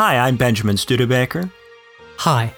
[0.00, 1.50] Hi, I'm Benjamin Studebaker.
[2.16, 2.54] Hi,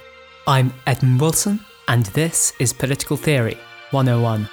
[0.46, 1.58] I'm Edmund Wilson,
[1.88, 3.58] and this is Political Theory
[3.90, 4.48] 101.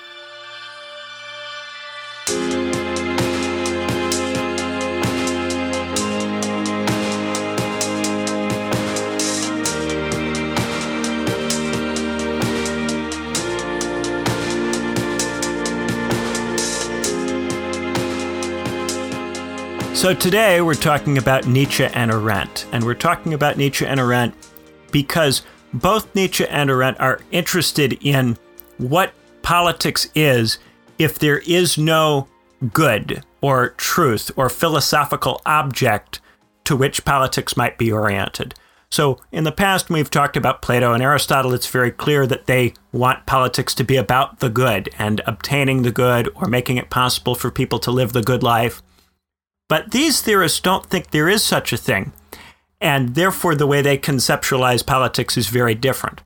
[20.00, 24.34] So today we're talking about Nietzsche and Arendt, and we're talking about Nietzsche and Arendt
[24.92, 25.42] because
[25.74, 28.38] both Nietzsche and Arendt are interested in
[28.78, 30.58] what politics is
[31.00, 32.30] if there is no
[32.72, 36.22] good or truth or philosophical object
[36.64, 38.54] to which politics might be oriented.
[38.90, 41.54] So, in the past, we've talked about Plato and Aristotle.
[41.54, 45.92] It's very clear that they want politics to be about the good and obtaining the
[45.92, 48.82] good or making it possible for people to live the good life.
[49.70, 52.12] But these theorists don't think there is such a thing,
[52.82, 56.22] and therefore the way they conceptualize politics is very different.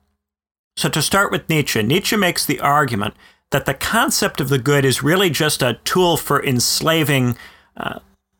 [0.75, 3.13] So, to start with Nietzsche, Nietzsche makes the argument
[3.51, 7.37] that the concept of the good is really just a tool for enslaving
[7.77, 7.99] uh,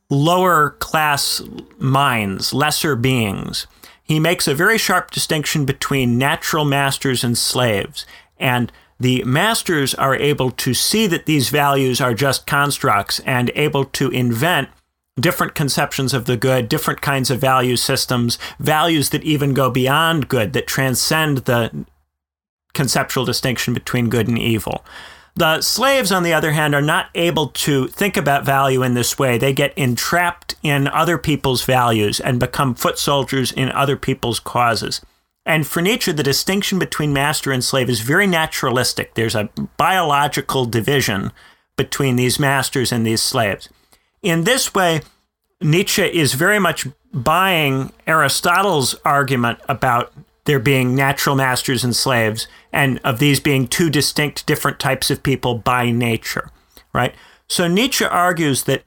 [0.09, 1.41] lower class
[1.77, 3.67] minds, lesser beings.
[4.03, 8.05] He makes a very sharp distinction between natural masters and slaves.
[8.37, 13.85] And the masters are able to see that these values are just constructs and able
[13.85, 14.69] to invent
[15.19, 20.27] different conceptions of the good, different kinds of value systems, values that even go beyond
[20.27, 21.85] good, that transcend the
[22.73, 24.83] conceptual distinction between good and evil.
[25.35, 29.17] The slaves, on the other hand, are not able to think about value in this
[29.17, 29.37] way.
[29.37, 35.01] They get entrapped in other people's values and become foot soldiers in other people's causes.
[35.45, 39.15] And for Nietzsche, the distinction between master and slave is very naturalistic.
[39.15, 41.31] There's a biological division
[41.77, 43.69] between these masters and these slaves.
[44.23, 45.01] In this way,
[45.61, 50.13] Nietzsche is very much buying Aristotle's argument about
[50.45, 55.23] there being natural masters and slaves, and of these being two distinct different types of
[55.23, 56.49] people by nature,
[56.93, 57.13] right?
[57.47, 58.83] So Nietzsche argues that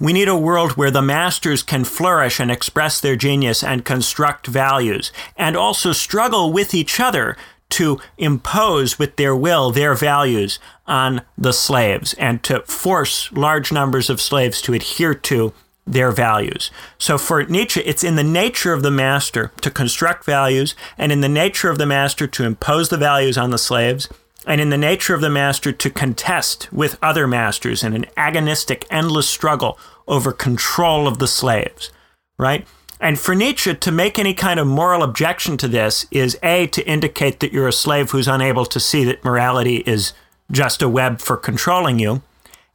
[0.00, 4.46] we need a world where the masters can flourish and express their genius and construct
[4.46, 7.36] values, and also struggle with each other
[7.70, 14.08] to impose with their will their values on the slaves and to force large numbers
[14.08, 15.52] of slaves to adhere to
[15.86, 16.70] their values.
[16.98, 21.22] So for Nietzsche, it's in the nature of the master to construct values, and in
[21.22, 24.08] the nature of the master to impose the values on the slaves,
[24.46, 28.84] and in the nature of the master to contest with other masters in an agonistic,
[28.90, 31.90] endless struggle over control of the slaves,
[32.38, 32.66] right?
[33.00, 36.86] And for Nietzsche, to make any kind of moral objection to this is A, to
[36.86, 40.12] indicate that you're a slave who's unable to see that morality is
[40.50, 42.22] just a web for controlling you.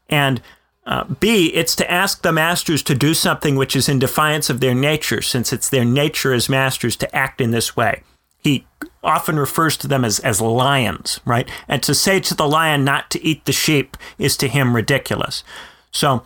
[0.09, 0.41] And
[0.85, 4.59] uh, B, it's to ask the masters to do something which is in defiance of
[4.59, 8.03] their nature, since it's their nature as masters to act in this way.
[8.39, 8.66] He
[9.01, 11.50] often refers to them as, as lions, right?
[11.67, 15.44] And to say to the lion not to eat the sheep is to him ridiculous.
[15.91, 16.25] So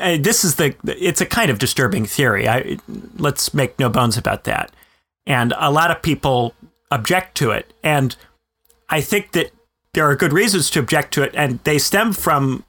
[0.00, 2.48] Uh, this is the it's a kind of disturbing theory.
[2.48, 2.78] I,
[3.16, 4.72] let's make no bones about that.
[5.26, 6.54] And a lot of people
[6.90, 8.16] object to it, and
[8.88, 9.50] I think that
[9.92, 12.64] there are good reasons to object to it, and they stem from.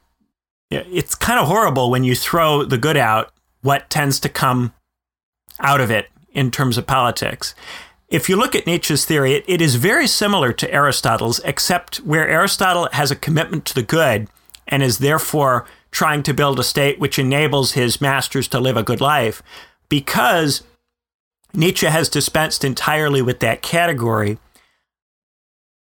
[0.69, 3.31] It's kind of horrible when you throw the good out.
[3.62, 4.73] What tends to come
[5.59, 7.53] out of it in terms of politics?
[8.09, 12.28] If you look at Nietzsche's theory, it, it is very similar to Aristotle's, except where
[12.28, 14.28] Aristotle has a commitment to the good
[14.67, 18.83] and is therefore trying to build a state which enables his masters to live a
[18.83, 19.41] good life
[19.87, 20.63] because
[21.53, 24.39] Nietzsche has dispensed entirely with that category.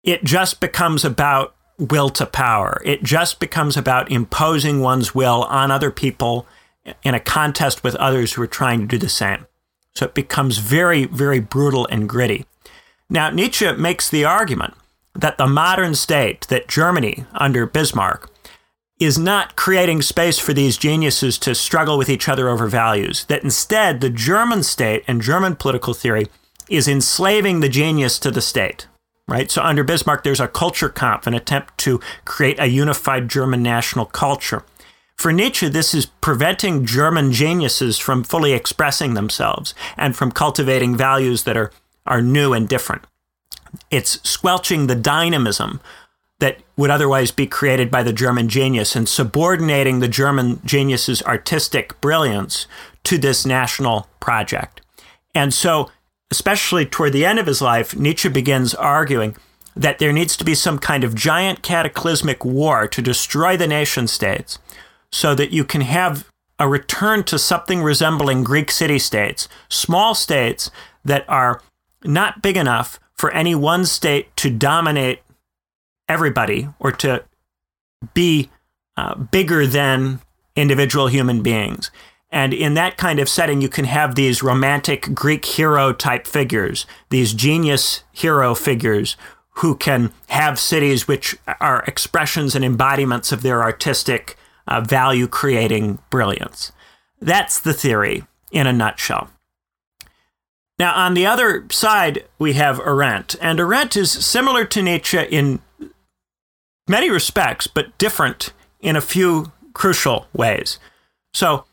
[0.04, 2.80] It just becomes about will to power.
[2.84, 6.46] It just becomes about imposing one's will on other people
[7.02, 9.46] in a contest with others who are trying to do the same.
[9.94, 12.44] So it becomes very, very brutal and gritty.
[13.08, 14.74] Now, Nietzsche makes the argument
[15.14, 18.30] that the modern state, that Germany under Bismarck,
[18.98, 23.24] is not creating space for these geniuses to struggle with each other over values.
[23.26, 26.26] That instead, the German state and German political theory
[26.68, 28.86] is enslaving the genius to the state.
[29.28, 29.50] Right?
[29.50, 34.65] So, under Bismarck, there's a Kulturkampf, an attempt to create a unified German national culture.
[35.16, 41.42] For Nietzsche, this is preventing German geniuses from fully expressing themselves and from cultivating values
[41.42, 41.72] that are,
[42.06, 43.04] are new and different.
[43.91, 45.80] It's squelching the dynamism
[46.38, 51.98] that would otherwise be created by the German genius and subordinating the German genius's artistic
[52.00, 52.66] brilliance
[53.04, 54.83] to this national project.
[55.34, 55.91] And so,
[56.30, 59.36] especially toward the end of his life, Nietzsche begins arguing
[59.74, 64.06] that there needs to be some kind of giant cataclysmic war to destroy the nation
[64.06, 64.59] states
[65.12, 66.28] so that you can have
[66.59, 70.71] a return to something resembling Greek city states, small states
[71.04, 71.60] that are
[72.03, 75.21] not big enough for any one state to dominate
[76.08, 77.24] everybody or to
[78.14, 78.50] be
[78.97, 80.20] uh, bigger than
[80.54, 81.91] individual human beings.
[82.30, 86.86] And in that kind of setting, you can have these romantic Greek hero type figures,
[87.10, 89.16] these genius hero figures
[89.56, 94.36] who can have cities which are expressions and embodiments of their artistic
[94.66, 96.72] uh, value creating brilliance.
[97.20, 99.30] That's the theory in a nutshell.
[100.78, 105.60] Now, on the other side, we have Arendt, and Arendt is similar to Nietzsche in
[106.88, 110.78] many respects, but different in a few crucial ways.
[111.34, 111.65] So,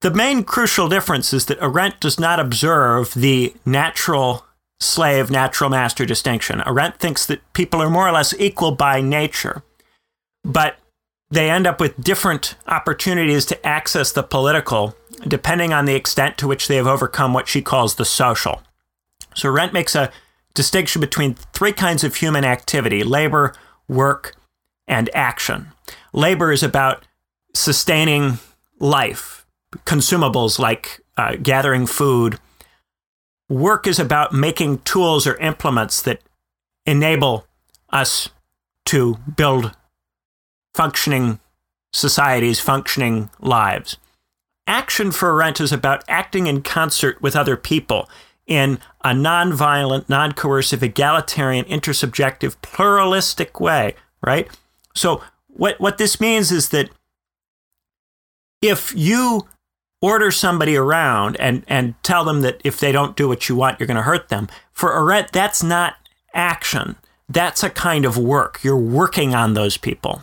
[0.00, 4.44] the main crucial difference is that Arendt does not observe the natural
[4.78, 6.62] slave, natural master distinction.
[6.66, 9.62] Arendt thinks that people are more or less equal by nature,
[10.44, 10.76] but
[11.30, 14.94] they end up with different opportunities to access the political
[15.26, 18.62] depending on the extent to which they have overcome what she calls the social.
[19.34, 20.12] So Arendt makes a
[20.54, 23.54] distinction between three kinds of human activity labor,
[23.88, 24.34] work,
[24.86, 25.68] and action.
[26.12, 27.04] Labor is about
[27.54, 28.38] sustaining
[28.78, 29.46] life,
[29.84, 32.38] consumables like uh, gathering food.
[33.48, 36.20] Work is about making tools or implements that
[36.86, 37.46] enable
[37.90, 38.28] us
[38.86, 39.74] to build
[40.74, 41.38] functioning
[41.92, 43.96] societies, functioning lives.
[44.66, 48.08] Action for Arendt is about acting in concert with other people
[48.46, 54.48] in a nonviolent, non coercive, egalitarian, intersubjective, pluralistic way, right?
[54.94, 56.90] So, what, what this means is that
[58.60, 59.46] if you
[60.02, 63.78] order somebody around and, and tell them that if they don't do what you want,
[63.78, 65.94] you're going to hurt them, for Arendt, that's not
[66.34, 66.96] action.
[67.28, 68.62] That's a kind of work.
[68.62, 70.22] You're working on those people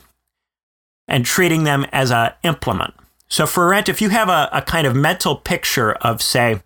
[1.07, 2.93] and treating them as an implement.
[3.27, 6.61] So, for Arendt, if you have a, a kind of mental picture of, say,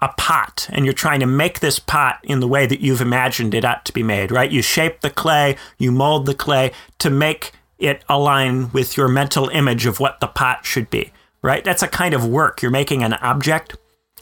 [0.00, 3.54] a pot and you're trying to make this pot in the way that you've imagined
[3.54, 4.50] it ought to be made, right?
[4.50, 9.48] You shape the clay, you mold the clay to make it align with your mental
[9.48, 11.12] image of what the pot should be,
[11.42, 11.64] right?
[11.64, 12.62] That's a kind of work.
[12.62, 13.76] You're making an object.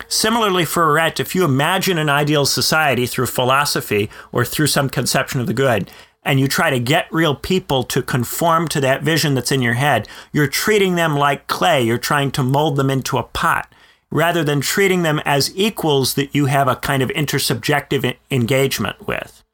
[0.06, 5.40] Similarly, for Arendt, if you imagine an ideal society through philosophy or through some conception
[5.40, 5.90] of the good,
[6.22, 9.74] and you try to get real people to conform to that vision that's in your
[9.74, 11.82] head, you're treating them like clay.
[11.82, 13.72] You're trying to mold them into a pot
[14.10, 19.44] rather than treating them as equals that you have a kind of intersubjective engagement with.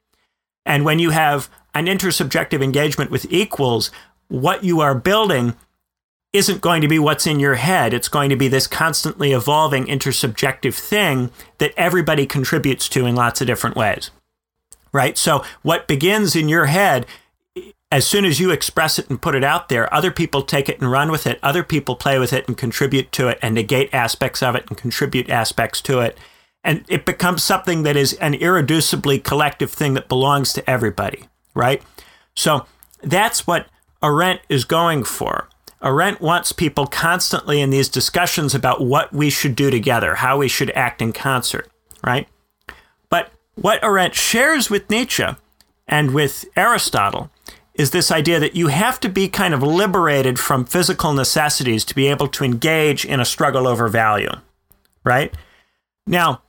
[0.65, 3.91] And when you have an intersubjective engagement with equals,
[4.27, 5.55] what you are building
[6.33, 7.93] isn't going to be what's in your head.
[7.93, 13.41] It's going to be this constantly evolving intersubjective thing that everybody contributes to in lots
[13.41, 14.11] of different ways.
[14.91, 15.17] Right?
[15.17, 17.05] So, what begins in your head
[17.91, 20.79] as soon as you express it and put it out there, other people take it
[20.81, 21.39] and run with it.
[21.43, 24.77] Other people play with it and contribute to it and negate aspects of it and
[24.77, 26.17] contribute aspects to it.
[26.63, 31.81] And it becomes something that is an irreducibly collective thing that belongs to everybody, right?
[32.35, 32.65] So
[33.03, 33.67] that's what
[34.03, 35.47] Arendt is going for.
[35.83, 40.47] Arendt wants people constantly in these discussions about what we should do together, how we
[40.47, 41.69] should act in concert,
[42.03, 42.27] right?
[43.09, 45.27] But what Arendt shares with Nietzsche
[45.87, 47.29] and with Aristotle
[47.75, 51.95] is this idea that you have to be kind of liberated from physical necessities to
[51.95, 54.31] be able to engage in a struggle over value,
[55.03, 55.33] right?
[56.07, 56.41] Now,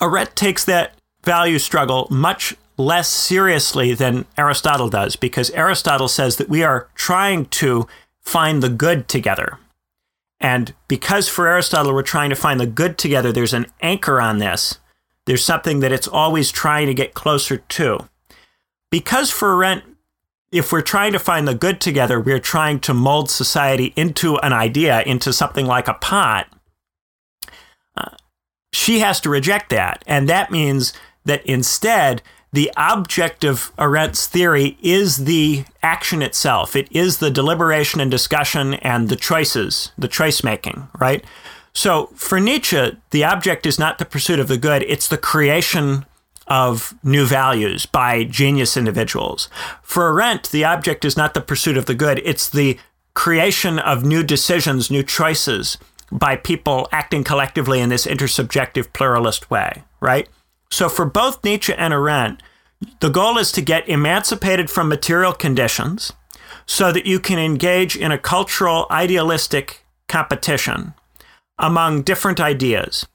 [0.00, 6.48] Arendt takes that value struggle much less seriously than Aristotle does because Aristotle says that
[6.48, 7.86] we are trying to
[8.20, 9.58] find the good together.
[10.40, 14.38] And because for Aristotle we're trying to find the good together, there's an anchor on
[14.38, 14.78] this.
[15.24, 18.08] There's something that it's always trying to get closer to.
[18.90, 19.84] Because for Arendt,
[20.52, 24.52] if we're trying to find the good together, we're trying to mold society into an
[24.52, 26.46] idea, into something like a pot.
[27.96, 28.10] Uh,
[28.72, 30.04] she has to reject that.
[30.06, 30.92] And that means
[31.24, 32.20] that instead,
[32.52, 36.76] the object of Arendt's theory is the action itself.
[36.76, 41.24] It is the deliberation and discussion and the choices, the choice making, right?
[41.72, 46.04] So for Nietzsche, the object is not the pursuit of the good, it's the creation
[46.52, 49.48] of new values by genius individuals.
[49.82, 52.78] For Arendt, the object is not the pursuit of the good, it's the
[53.14, 55.78] creation of new decisions, new choices
[56.10, 60.28] by people acting collectively in this intersubjective pluralist way, right?
[60.70, 62.42] So for both Nietzsche and Arendt,
[63.00, 66.12] the goal is to get emancipated from material conditions
[66.66, 70.92] so that you can engage in a cultural idealistic competition
[71.58, 73.06] among different ideas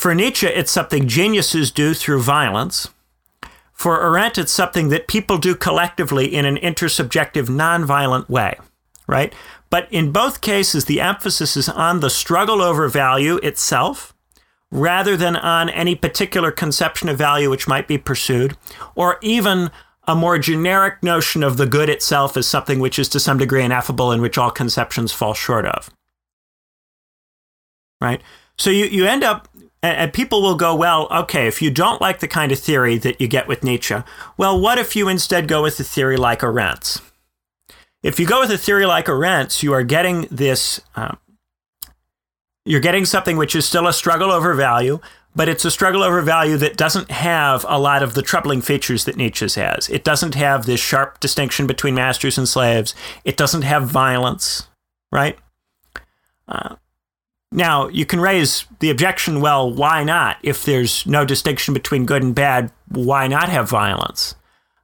[0.00, 2.88] for Nietzsche, it's something geniuses do through violence.
[3.74, 8.56] For Arendt, it's something that people do collectively in an intersubjective, nonviolent way,
[9.06, 9.34] right?
[9.68, 14.14] But in both cases, the emphasis is on the struggle over value itself
[14.70, 18.56] rather than on any particular conception of value which might be pursued,
[18.94, 19.70] or even
[20.08, 23.62] a more generic notion of the good itself as something which is to some degree
[23.62, 25.90] ineffable and which all conceptions fall short of.
[28.00, 28.22] Right?
[28.60, 29.48] So you, you end up,
[29.82, 33.20] and people will go, well, okay, if you don't like the kind of theory that
[33.20, 33.96] you get with Nietzsche,
[34.36, 37.00] well, what if you instead go with a theory like Arendt's?
[38.02, 41.18] If you go with a theory like Arendt's, you are getting this um,
[42.64, 45.00] you're getting something which is still a struggle over value,
[45.34, 49.04] but it's a struggle over value that doesn't have a lot of the troubling features
[49.04, 49.88] that Nietzsche's has.
[49.88, 52.94] It doesn't have this sharp distinction between masters and slaves.
[53.24, 54.68] It doesn't have violence,
[55.10, 55.38] right?
[56.46, 56.76] Uh,
[57.52, 60.36] now, you can raise the objection well, why not?
[60.42, 64.36] If there's no distinction between good and bad, why not have violence?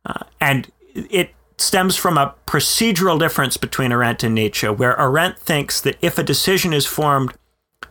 [0.05, 5.81] Uh, and it stems from a procedural difference between Arendt and Nietzsche, where Arendt thinks
[5.81, 7.35] that if a decision is formed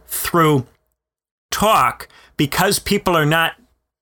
[0.07, 0.65] through
[1.51, 3.53] talk, because people are not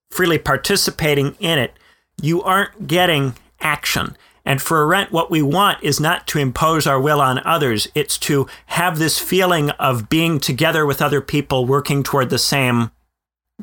[0.10, 1.74] freely participating in it,
[2.22, 4.18] you aren't getting action.
[4.46, 7.88] And for Arendt, what we want is not to impose our will on others.
[7.96, 12.92] It's to have this feeling of being together with other people working toward the same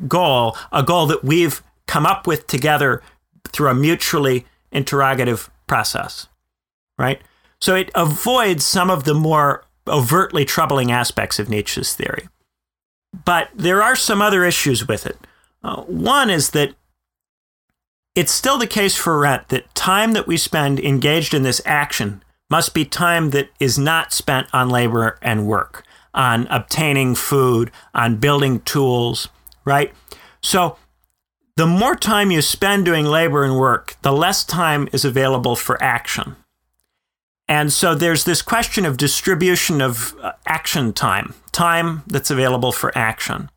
[0.07, 3.03] goal, a goal that we've come up with together
[3.49, 6.27] through a mutually interrogative process.
[6.97, 7.21] Right?
[7.59, 12.27] So it avoids some of the more overtly troubling aspects of Nietzsche's theory.
[13.25, 15.17] But there are some other issues with it.
[15.63, 16.73] Uh, one is that
[18.15, 22.23] it's still the case for Arendt that time that we spend engaged in this action
[22.49, 28.17] must be time that is not spent on labor and work, on obtaining food, on
[28.17, 29.29] building tools,
[29.63, 29.93] right?
[30.41, 30.77] So
[31.55, 35.81] the more time you spend doing labor and work, the less time is available for
[35.81, 36.35] action.
[37.47, 42.97] And so there's this question of distribution of uh, action time, time that's available for
[42.97, 43.49] action.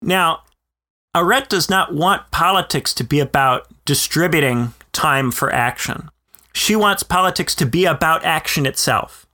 [0.00, 0.42] Now,
[1.18, 6.10] Arendt does not want politics to be about distributing time for action.
[6.52, 9.26] She wants politics to be about action itself.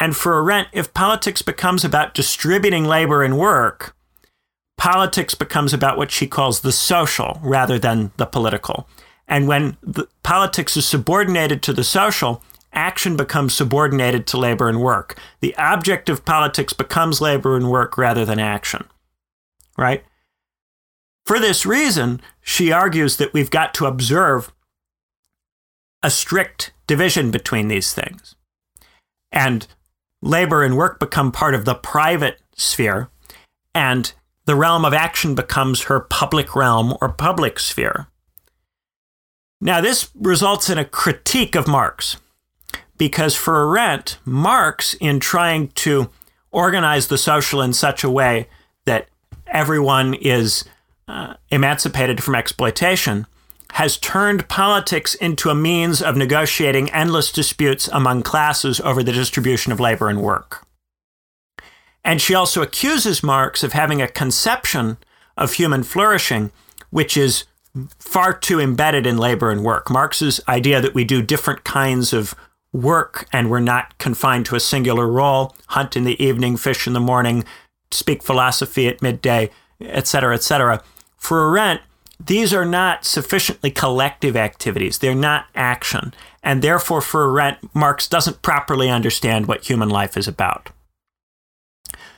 [0.00, 3.94] And for Arendt, if politics becomes about distributing labor and work,
[4.76, 8.88] politics becomes about what she calls the social rather than the political.
[9.26, 9.76] And when
[10.22, 12.42] politics is subordinated to the social,
[12.72, 15.18] action becomes subordinated to labor and work.
[15.40, 18.84] The object of politics becomes labor and work rather than action.
[19.76, 20.04] Right?
[21.28, 24.50] For this reason, she argues that we've got to observe
[26.02, 28.34] a strict division between these things.
[29.30, 29.66] And
[30.22, 33.10] labor and work become part of the private sphere,
[33.74, 34.10] and
[34.46, 38.06] the realm of action becomes her public realm or public sphere.
[39.60, 42.16] Now, this results in a critique of Marx
[42.96, 46.08] because for Arendt, Marx, in trying to
[46.50, 48.48] organize the social in such a way
[48.86, 49.10] that
[49.46, 50.64] everyone is
[51.08, 53.26] uh, emancipated from exploitation,
[53.72, 59.72] has turned politics into a means of negotiating endless disputes among classes over the distribution
[59.72, 60.66] of labor and work.
[62.04, 64.96] And she also accuses Marx of having a conception
[65.36, 66.50] of human flourishing
[66.90, 67.44] which is
[67.98, 69.90] far too embedded in labor and work.
[69.90, 72.34] Marx's idea that we do different kinds of
[72.72, 76.92] work and we're not confined to a singular role, hunt in the evening, fish in
[76.92, 77.44] the morning,
[77.90, 79.50] speak philosophy at midday,
[79.80, 80.82] etc., etc.
[81.18, 81.82] For Arendt,
[82.18, 84.98] these are not sufficiently collective activities.
[84.98, 86.14] They're not action.
[86.42, 90.70] And therefore, for Arendt, Marx doesn't properly understand what human life is about.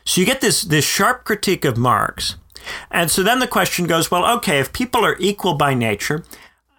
[0.04, 2.36] So you get this, this sharp critique of Marx.
[2.90, 6.24] And so then the question goes well, okay, if people are equal by nature,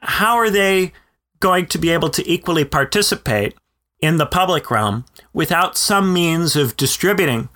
[0.01, 0.93] how are they
[1.39, 3.55] going to be able to equally participate
[3.99, 7.49] in the public realm without some means of distributing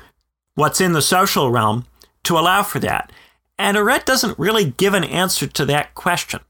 [0.55, 1.85] what's in the social realm
[2.23, 3.11] to allow for that?
[3.57, 6.41] And Arendt doesn't really give an answer to that question.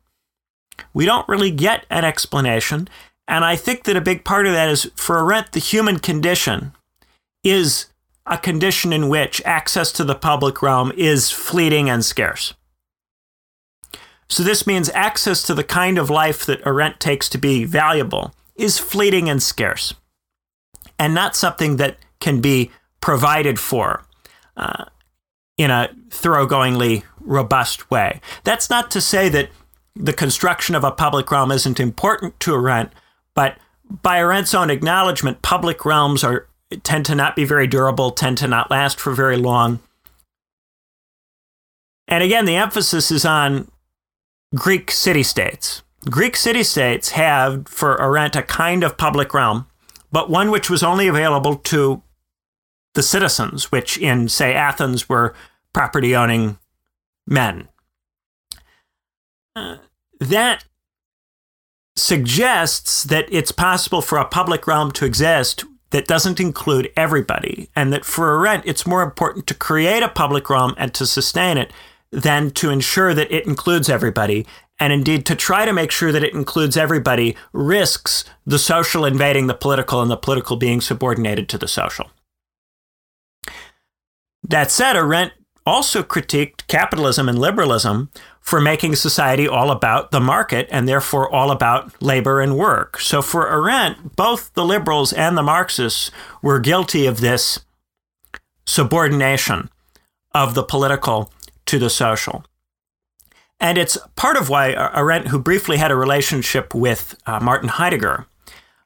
[0.93, 2.87] We don't really get an explanation.
[3.27, 6.73] And I think that a big part of that is for Arendt, the human condition
[7.43, 7.87] is
[8.25, 12.53] a condition in which access to the public realm is fleeting and scarce.
[14.27, 18.33] So this means access to the kind of life that Arendt takes to be valuable
[18.55, 19.93] is fleeting and scarce,
[20.97, 22.71] and not something that can be
[23.01, 24.03] provided for
[24.57, 24.85] uh,
[25.57, 25.89] in a
[26.21, 28.21] thoroughgoingly robust way.
[28.43, 29.49] That's not to say that
[29.95, 32.91] the construction of a public realm isn't important to Arendt,
[33.33, 33.57] but
[34.01, 36.47] by Arendt's own acknowledgement, public realms are
[36.83, 39.79] tend to not be very durable, tend to not last for very long.
[42.07, 43.69] And again, the emphasis is on
[44.53, 45.83] Greek city states.
[46.09, 49.67] Greek city states have, for Arendt, a kind of public realm,
[50.11, 52.01] but one which was only available to
[52.93, 55.33] the citizens, which in, say, Athens were
[55.75, 56.57] property owning
[57.27, 57.67] men.
[59.57, 59.75] Uh,
[60.21, 60.63] that
[61.97, 67.91] suggests that it's possible for a public realm to exist that doesn't include everybody, and
[67.91, 71.73] that for Arendt, it's more important to create a public realm and to sustain it
[72.09, 74.47] than to ensure that it includes everybody.
[74.79, 79.47] And indeed, to try to make sure that it includes everybody risks the social invading
[79.47, 82.11] the political and the political being subordinated to the social.
[84.47, 85.33] That said, Arendt
[85.65, 91.49] also critiqued capitalism and liberalism for making society all about the market and therefore all
[91.49, 92.99] about labor and work.
[92.99, 97.65] So for Arendt, both the liberals and the Marxists were guilty of this
[98.65, 99.69] subordination
[100.33, 101.31] of the political
[101.65, 102.45] to the social.
[103.59, 108.27] And it's part of why Arendt, who briefly had a relationship with uh, Martin Heidegger,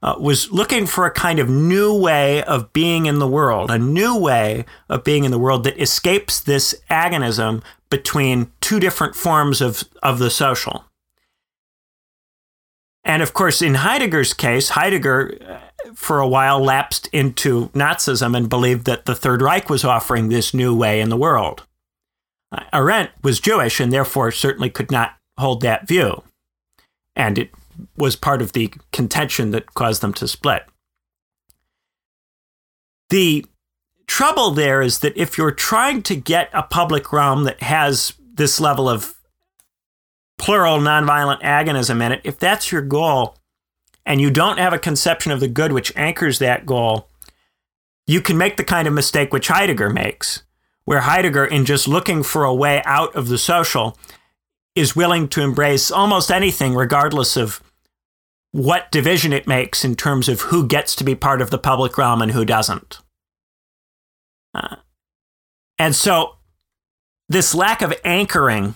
[0.02, 3.78] uh, was looking for a kind of new way of being in the world, a
[3.78, 9.62] new way of being in the world that escapes this agonism between two different forms
[9.62, 10.86] of, of the social.
[13.04, 18.50] And of course, in Heidegger's case, Heidegger, uh, for a while, lapsed into Nazism and
[18.50, 21.66] believed that the Third Reich was offering this new way in the world.
[22.52, 26.24] Uh, Arendt was Jewish and therefore certainly could not hold that view.
[27.16, 27.52] And it
[27.98, 30.64] was part of the contention that caused them to split.
[33.10, 33.46] The
[34.08, 38.60] trouble there is that if you're trying to get a public realm that has this
[38.60, 39.16] level of
[40.38, 43.38] plural nonviolent agonism in it, if that's your goal
[44.06, 47.10] and you don't have a conception of the good which anchors that goal,
[48.08, 50.42] you can make the kind of mistake which Heidegger makes,
[50.86, 53.98] where Heidegger, in just looking for a way out of the social,
[54.74, 57.62] is willing to embrace almost anything, regardless of
[58.52, 61.98] what division it makes in terms of who gets to be part of the public
[61.98, 63.00] realm and who doesn't.
[64.54, 64.78] Uh,
[65.78, 66.38] and so,
[67.28, 68.76] this lack of anchoring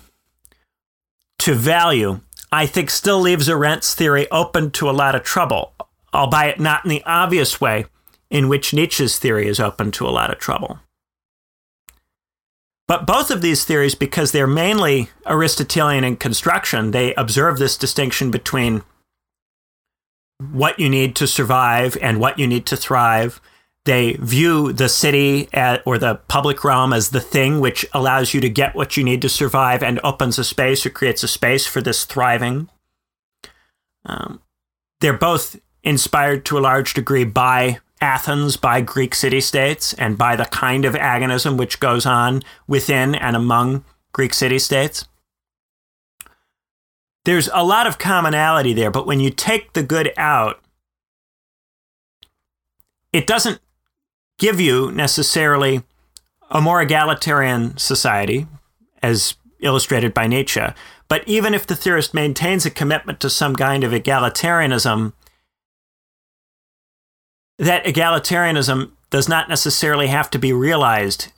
[1.39, 5.73] to value, I think, still leaves Arendt's theory open to a lot of trouble,
[6.13, 7.85] albeit not in the obvious way
[8.29, 10.79] in which Nietzsche's theory is open to a lot of trouble.
[12.87, 18.29] But both of these theories, because they're mainly Aristotelian in construction, they observe this distinction
[18.29, 18.83] between
[20.39, 23.39] what you need to survive and what you need to thrive.
[23.85, 28.39] They view the city at, or the public realm as the thing which allows you
[28.41, 31.65] to get what you need to survive and opens a space or creates a space
[31.65, 32.69] for this thriving.
[34.05, 34.41] Um,
[35.01, 40.35] they're both inspired to a large degree by Athens, by Greek city states, and by
[40.35, 45.05] the kind of agonism which goes on within and among Greek city states
[47.25, 50.59] there's a lot of commonality there, but when you take the good out,
[53.11, 53.61] it doesn't
[54.39, 55.83] give you necessarily
[56.49, 58.47] a more egalitarian society,
[59.01, 60.61] as illustrated by Nietzsche.
[61.07, 65.13] But even if the theorist maintains a commitment to some kind of egalitarianism,
[67.57, 71.31] that egalitarianism does not necessarily have to be realized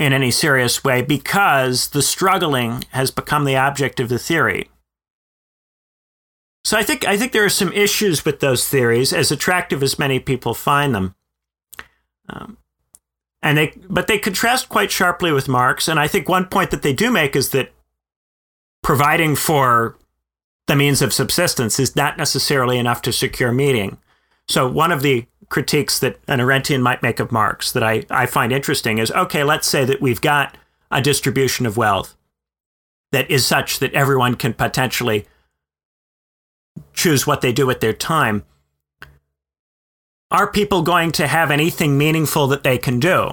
[0.00, 4.70] in any serious way because the struggling has become the object of the theory.
[6.64, 9.98] So I think I think there are some issues with those theories, as attractive as
[9.98, 11.14] many people find them.
[12.30, 12.56] Um,
[13.42, 15.86] and they, but they contrast quite sharply with Marx.
[15.86, 17.72] And I think one point that they do make is that
[18.82, 19.98] providing for
[20.66, 23.98] the means of subsistence is not necessarily enough to secure meaning.
[24.48, 28.24] So one of the critiques that an Arendtian might make of Marx that I, I
[28.24, 30.56] find interesting is okay, let's say that we've got
[30.90, 32.16] a distribution of wealth
[33.12, 35.26] that is such that everyone can potentially
[36.92, 38.44] choose what they do with their time.
[40.30, 43.32] Are people going to have anything meaningful that they can do?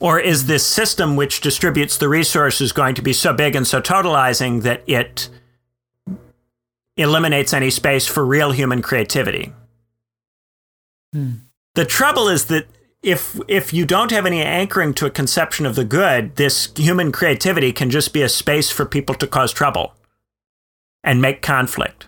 [0.00, 3.80] Or is this system which distributes the resources going to be so big and so
[3.80, 5.28] totalizing that it
[6.96, 9.52] eliminates any space for real human creativity?
[11.12, 11.32] Hmm.
[11.74, 12.66] The trouble is that
[13.02, 17.12] if if you don't have any anchoring to a conception of the good, this human
[17.12, 19.94] creativity can just be a space for people to cause trouble
[21.02, 22.06] and make conflict.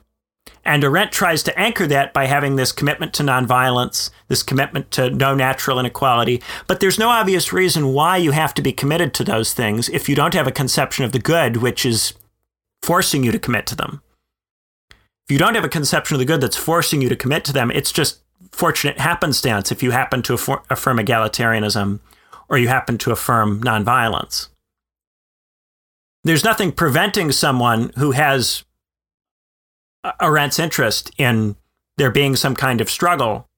[0.66, 5.10] And Arendt tries to anchor that by having this commitment to nonviolence, this commitment to
[5.10, 6.42] no natural inequality.
[6.66, 10.08] But there's no obvious reason why you have to be committed to those things if
[10.08, 12.14] you don't have a conception of the good, which is
[12.82, 14.00] forcing you to commit to them.
[14.90, 17.52] If you don't have a conception of the good that's forcing you to commit to
[17.52, 18.23] them, it's just
[18.54, 22.00] fortunate happenstance if you happen to affirm egalitarianism
[22.48, 24.48] or you happen to affirm nonviolence.
[26.22, 28.64] There's nothing preventing someone who has
[30.20, 31.56] Arendt's interest in
[31.96, 33.48] there being some kind of struggle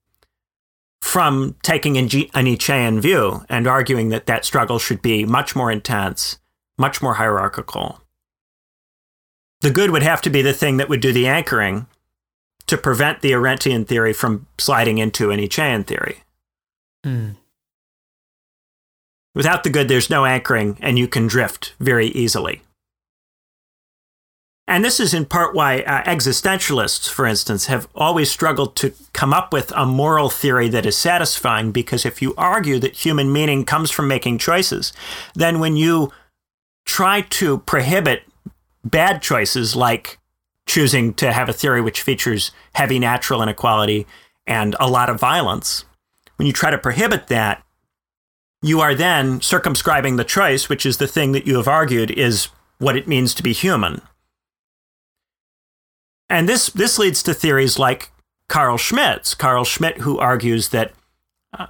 [1.03, 6.39] from taking a Nietzschean view and arguing that that struggle should be much more intense,
[6.79, 8.01] much more hierarchical.
[9.61, 11.87] The good would have to be the thing that would do the anchoring
[12.67, 16.23] to prevent the Arendtian theory from sliding into any Nietzschean theory.
[17.05, 17.37] Mm.
[19.35, 22.63] Without the good, there's no anchoring, and you can drift very easily.
[24.69, 29.33] And this is in part why uh, existentialists, for instance, have always struggled to come
[29.33, 33.65] up with a moral theory that is satisfying because if you argue that human meaning
[33.65, 34.93] comes from making choices,
[35.35, 36.11] then when you
[36.85, 38.25] try to prohibit
[38.85, 40.19] bad choices like
[40.67, 44.07] choosing to have a theory which features heavy natural inequality
[44.47, 45.85] and a lot of violence,
[46.37, 47.63] when you try to prohibit that,
[48.63, 52.49] you are then circumscribing the choice, which is the thing that you have argued is
[52.79, 54.01] what it means to be human.
[56.29, 58.11] And this, this leads to theories like
[58.49, 59.35] Carl Schmitt's.
[59.35, 60.93] Carl Schmitt, who argues that,
[61.57, 61.69] uh,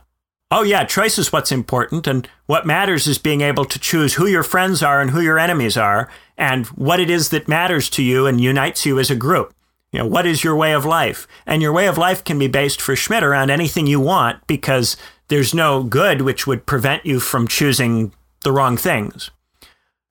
[0.50, 4.26] oh, yeah, choice is what's important, and what matters is being able to choose who
[4.26, 8.03] your friends are and who your enemies are, and what it is that matters to
[8.03, 9.55] you and unites you as a group.
[9.92, 11.27] You know, what is your way of life?
[11.46, 14.96] And your way of life can be based for Schmitt around anything you want because
[15.29, 19.31] there's no good which would prevent you from choosing the wrong things.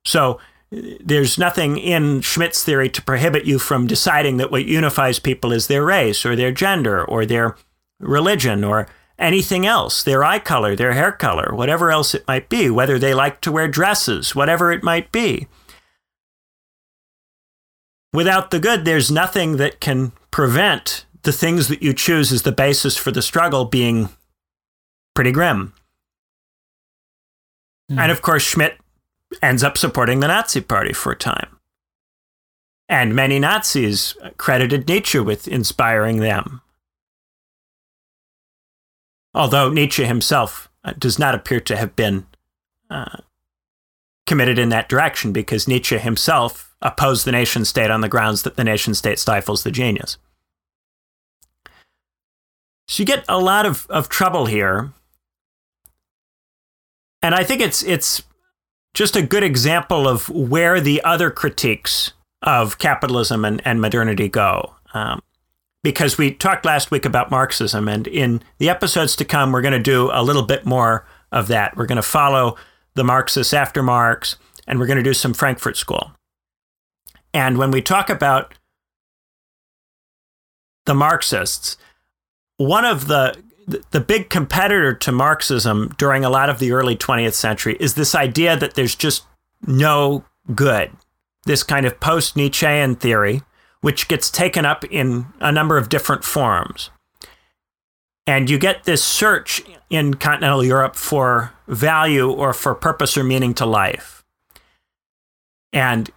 [0.04, 0.40] So
[0.74, 5.52] uh, there's nothing in Schmitt's theory to prohibit you from deciding that what unifies people
[5.52, 7.56] is their race or their gender or their
[8.00, 12.68] religion or anything else, their eye color, their hair color, whatever else it might be,
[12.68, 15.46] whether they like to wear dresses, whatever it might be.
[18.16, 22.50] Without the good, there's nothing that can prevent the things that you choose as the
[22.50, 24.08] basis for the struggle being
[25.14, 25.74] pretty grim.
[27.92, 27.98] Mm.
[27.98, 28.78] And of course, Schmitt
[29.42, 31.58] ends up supporting the Nazi Party for a time.
[32.88, 36.62] And many Nazis credited Nietzsche with inspiring them.
[39.34, 42.24] Although Nietzsche himself uh, does not appear to have been
[42.88, 43.18] uh,
[44.24, 48.56] committed in that direction because Nietzsche himself opposed the nation state on the grounds that
[48.56, 50.18] the nation state stifles the genius.
[52.88, 54.92] So you get a lot of, of trouble here.
[57.22, 58.22] And I think it's it's
[58.94, 62.12] just a good example of where the other critiques
[62.42, 64.74] of capitalism and, and modernity go.
[64.94, 65.20] Um,
[65.82, 69.72] because we talked last week about Marxism, and in the episodes to come, we're going
[69.72, 71.76] to do a little bit more of that.
[71.76, 72.56] We're going to follow
[72.94, 74.36] the Marxists after Marx,
[74.66, 76.12] and we're going to do some Frankfurt School.
[77.36, 78.54] And when we talk about
[80.86, 81.76] the Marxists,
[82.56, 83.36] one of the
[83.90, 88.14] the big competitor to Marxism during a lot of the early 20th century is this
[88.14, 89.26] idea that there's just
[89.66, 90.90] no good.
[91.44, 93.42] This kind of post Nietzschean theory,
[93.82, 96.88] which gets taken up in a number of different forms.
[98.26, 103.52] And you get this search in continental Europe for value or for purpose or meaning
[103.54, 104.24] to life.
[105.72, 106.10] And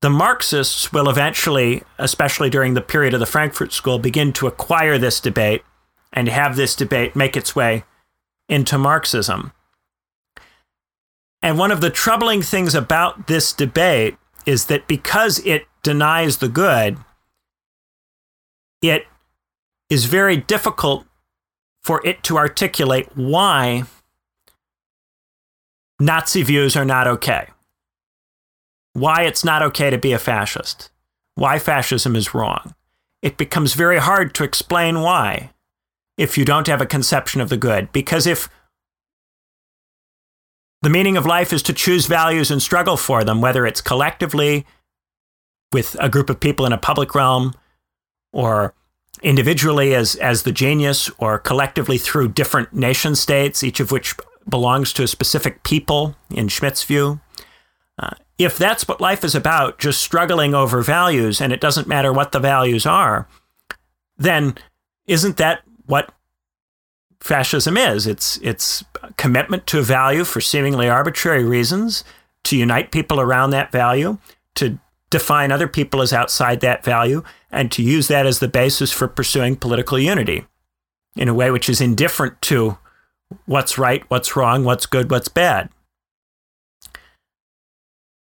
[0.00, 4.96] the Marxists will eventually, especially during the period of the Frankfurt School, begin to acquire
[4.96, 5.62] this debate
[6.12, 7.84] and have this debate make its way
[8.48, 9.52] into Marxism.
[11.42, 16.48] And one of the troubling things about this debate is that because it denies the
[16.48, 16.98] good,
[18.82, 19.06] it
[19.88, 21.04] is very difficult
[21.82, 23.84] for it to articulate why
[25.98, 27.48] Nazi views are not okay,
[28.92, 30.90] why it's not okay to be a fascist,
[31.34, 32.74] why fascism is wrong.
[33.22, 35.50] It becomes very hard to explain why
[36.16, 37.92] if you don't have a conception of the good.
[37.92, 38.48] Because if
[40.82, 44.66] the meaning of life is to choose values and struggle for them, whether it's collectively
[45.72, 47.54] with a group of people in a public realm
[48.32, 48.74] or
[49.22, 54.14] individually as, as the genius or collectively through different nation states, each of which
[54.48, 57.20] belongs to a specific people in Schmitt's view.
[58.40, 62.32] If that's what life is about, just struggling over values and it doesn't matter what
[62.32, 63.28] the values are,
[64.16, 64.54] then
[65.06, 66.14] isn't that what
[67.20, 68.06] fascism is.
[68.06, 68.82] It's it's
[69.16, 72.02] commitment to a value for seemingly arbitrary reasons,
[72.44, 74.16] to unite people around that value,
[74.54, 74.78] to
[75.10, 79.06] define other people as outside that value, and to use that as the basis for
[79.06, 80.46] pursuing political unity
[81.16, 82.78] in a way which is indifferent to
[83.44, 85.68] what's right, what's wrong, what's good, what's bad.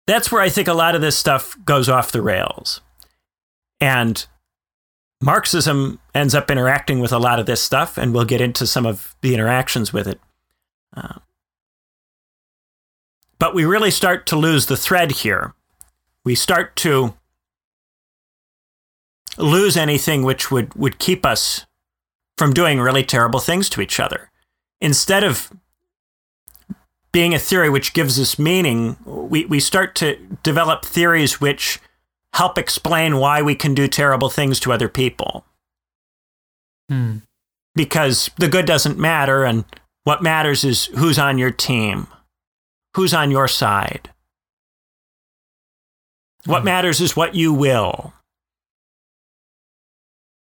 [0.07, 2.81] That's where I think a lot of this stuff goes off the rails.
[3.81, 4.27] And
[5.23, 8.85] Marxism ends up interacting with a lot of this stuff, and we'll get into some
[8.85, 10.21] of the interactions with it.
[10.95, 11.19] Uh,
[13.39, 15.55] but we really start to lose the thread here.
[16.25, 17.15] We start to
[19.39, 21.67] lose anything which would, would keep us
[22.37, 24.31] from doing really terrible things to each other.
[24.81, 25.51] Instead of
[27.15, 31.79] being a theory which gives us meaning, we, we start to develop theories which
[32.33, 35.45] help explain why we can do terrible things to other people.
[36.89, 37.19] Hmm.
[37.77, 39.65] Because the good doesn't matter, and
[40.03, 42.09] what matters is who's on your team,
[42.97, 44.11] who's on your side.
[46.47, 46.65] What Hmm.
[46.65, 48.13] matters is what you will.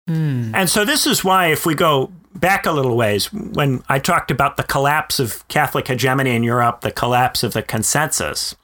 [0.07, 0.55] Hmm.
[0.55, 4.32] And so this is why, if we go back a little ways, when I talked
[4.32, 8.56] about the collapse of Catholic hegemony in Europe, the collapse of the consensus,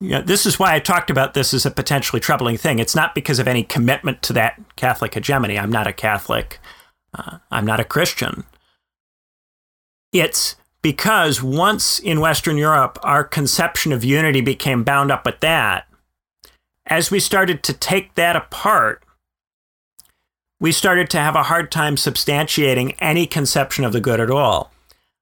[0.00, 2.78] you know, this is why I talked about this as a potentially troubling thing.
[2.78, 5.58] It's not because of any commitment to that Catholic hegemony.
[5.58, 6.58] I'm not a Catholic.
[7.12, 8.44] Uh, I'm not a Christian.
[10.12, 15.86] It's because once in Western Europe, our conception of unity became bound up with that,
[16.86, 19.04] as we started to take that apart,
[20.60, 24.70] we started to have a hard time substantiating any conception of the good at all.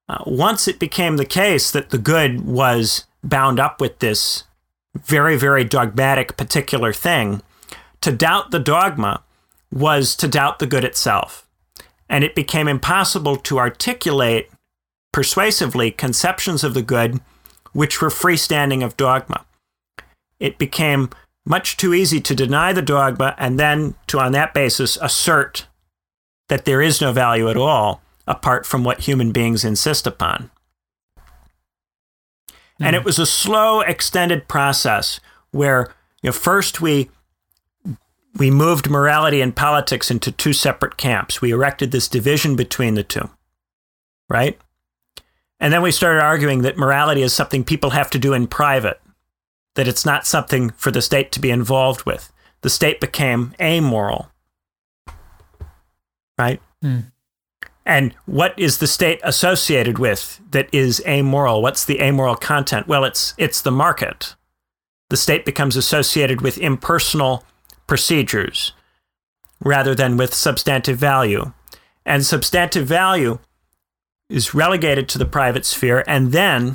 [0.08, 4.44] Uh, once it became the case that the good was bound up with this
[4.94, 7.42] very, very dogmatic particular thing,
[8.00, 9.22] to doubt the dogma
[9.72, 11.46] was to doubt the good itself.
[12.08, 14.50] And it became impossible to articulate
[15.12, 17.20] persuasively conceptions of the good
[17.72, 19.44] which were freestanding of dogma.
[20.40, 21.10] It became
[21.48, 25.66] much too easy to deny the dogma and then to, on that basis, assert
[26.48, 30.50] that there is no value at all apart from what human beings insist upon.
[32.80, 33.06] And it hmm.
[33.06, 37.10] was a slow, extended process where you know, first we
[38.36, 41.40] we moved morality and politics into two separate camps.
[41.40, 43.30] We erected this division between the two,
[44.28, 44.58] right?
[45.58, 49.00] And then we started arguing that morality is something people have to do in private,
[49.78, 52.32] that it's not something for the state to be involved with.
[52.62, 54.28] The state became amoral,
[56.36, 56.60] right?
[56.82, 56.98] Hmm.
[57.86, 61.62] And what is the state associated with that is amoral?
[61.62, 62.88] What's the amoral content?
[62.88, 64.34] Well, it's it's the market.
[65.10, 67.44] The state becomes associated with impersonal
[67.86, 68.72] procedures
[69.62, 71.52] rather than with substantive value.
[72.04, 73.38] And substantive value
[74.28, 76.74] is relegated to the private sphere and then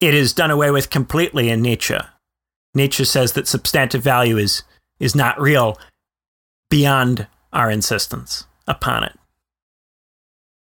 [0.00, 1.98] it is done away with completely in Nietzsche.
[2.74, 4.62] Nietzsche says that substantive value is
[5.00, 5.78] is not real
[6.70, 9.16] beyond our insistence upon it.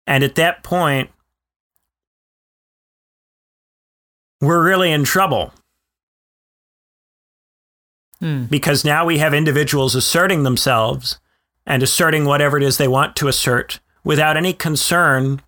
[0.08, 1.10] And at that point,
[4.42, 5.54] we're really in trouble
[8.20, 8.46] Hmm.
[8.46, 11.20] because now we have individuals asserting themselves
[11.66, 15.42] and asserting whatever it is they want to assert without any concern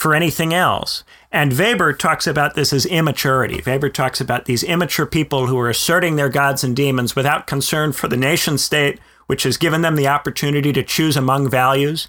[0.00, 1.04] for anything else.
[1.30, 3.62] And Weber talks about this as immaturity.
[3.66, 7.92] Weber talks about these immature people who are asserting their gods and demons without concern
[7.92, 12.08] for the nation state, which has given them the opportunity to choose among values.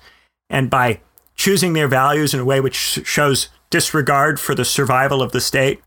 [0.50, 1.02] And by
[1.36, 5.82] choosing their values in a way which shows disregard for the survival of the state,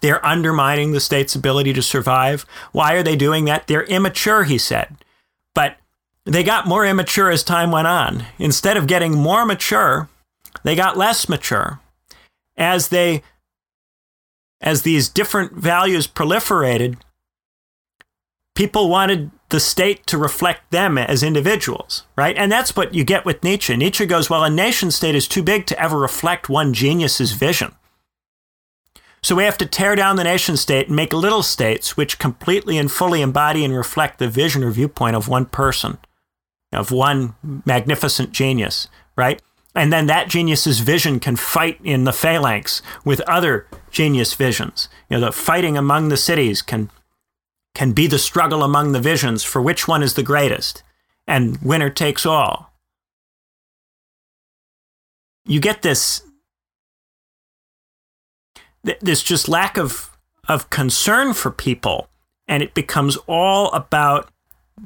[0.00, 2.46] they're undermining the state's ability to survive.
[2.72, 3.66] Why are they doing that?
[3.66, 4.96] They're immature, he said.
[5.54, 5.76] But
[6.24, 8.24] they got more immature as time went on.
[8.38, 10.08] Instead of getting more mature,
[10.66, 11.78] they got less mature.
[12.56, 13.22] As they
[14.60, 16.96] as these different values proliferated,
[18.56, 22.36] people wanted the state to reflect them as individuals, right?
[22.36, 23.76] And that's what you get with Nietzsche.
[23.76, 27.72] Nietzsche goes, well, a nation state is too big to ever reflect one genius's vision.
[29.22, 32.76] So we have to tear down the nation state and make little states which completely
[32.76, 35.98] and fully embody and reflect the vision or viewpoint of one person,
[36.72, 39.40] of one magnificent genius, right?
[39.76, 44.88] And then that genius's vision can fight in the phalanx with other genius visions.
[45.10, 46.90] You know, the fighting among the cities can
[47.74, 50.82] can be the struggle among the visions for which one is the greatest,
[51.26, 52.72] and winner takes all.
[55.44, 56.22] You get this
[58.82, 60.16] this just lack of
[60.48, 62.08] of concern for people
[62.48, 64.30] and it becomes all about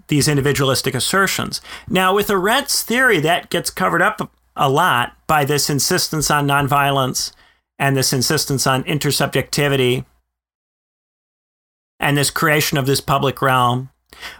[0.09, 5.69] these individualistic assertions now with arendt's theory that gets covered up a lot by this
[5.69, 7.33] insistence on nonviolence
[7.79, 10.05] and this insistence on intersubjectivity
[11.99, 13.91] and this creation of this public realm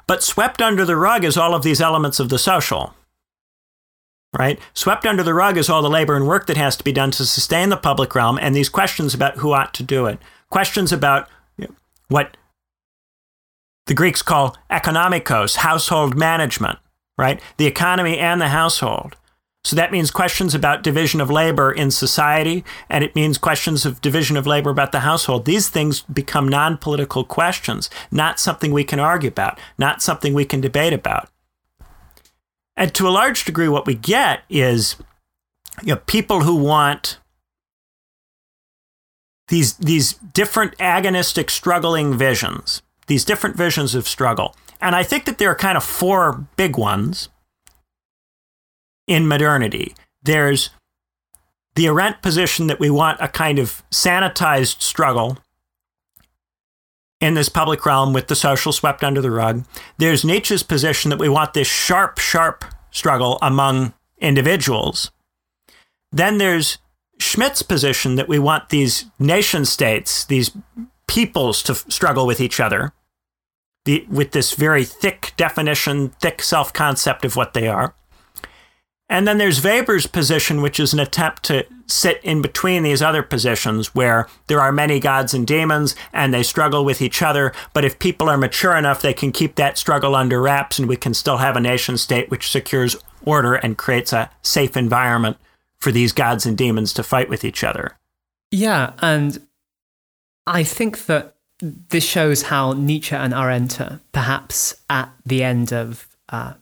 [0.07, 2.95] but swept under the rug is all of these elements of the social
[4.39, 4.61] right?
[4.75, 7.11] Swept under the rug is all the labor and work that has to be done
[7.13, 10.19] to sustain the public realm and these questions about who ought to do it.
[10.51, 11.29] Questions about
[12.09, 12.37] what
[13.87, 16.79] the Greeks call economikos, household management,
[17.19, 17.41] right?
[17.57, 19.17] The economy and the household.
[19.63, 24.01] So that means questions about division of labor in society, and it means questions of
[24.01, 25.45] division of labor about the household.
[25.45, 30.47] These things become non political questions, not something we can argue about, not something we
[30.47, 31.29] can debate about.
[32.75, 34.97] And to a large degree, what we get is
[35.83, 37.19] you know, people who want
[39.49, 44.57] these, these different agonistic, struggling visions, these different visions of struggle.
[44.81, 47.29] And I think that there are kind of four big ones
[49.11, 49.93] in modernity.
[50.23, 50.71] There's
[51.75, 55.37] the Arendt position that we want a kind of sanitized struggle
[57.21, 59.65] in this public realm with the social swept under the rug.
[59.99, 65.11] There's Nietzsche's position that we want this sharp, sharp struggle among individuals.
[66.13, 66.79] Then there's
[67.19, 70.53] Schmitt's position that we want these nation states, these
[71.09, 72.93] peoples to struggle with each other
[73.85, 77.95] the, with this very thick definition, thick self concept of what they are.
[79.11, 83.25] And then there's Weber's position, which is an attempt to sit in between these other
[83.25, 87.53] positions where there are many gods and demons and they struggle with each other.
[87.73, 90.97] But if people are mature enough, they can keep that struggle under wraps and we
[90.97, 95.37] can still have a nation state which secures order and creates a safe environment
[95.79, 97.99] for these gods and demons to fight with each other.
[98.53, 98.93] Yeah.
[99.01, 99.45] And
[100.47, 103.81] I think that this shows how Nietzsche and Arendt,
[104.13, 106.55] perhaps at the end of uh,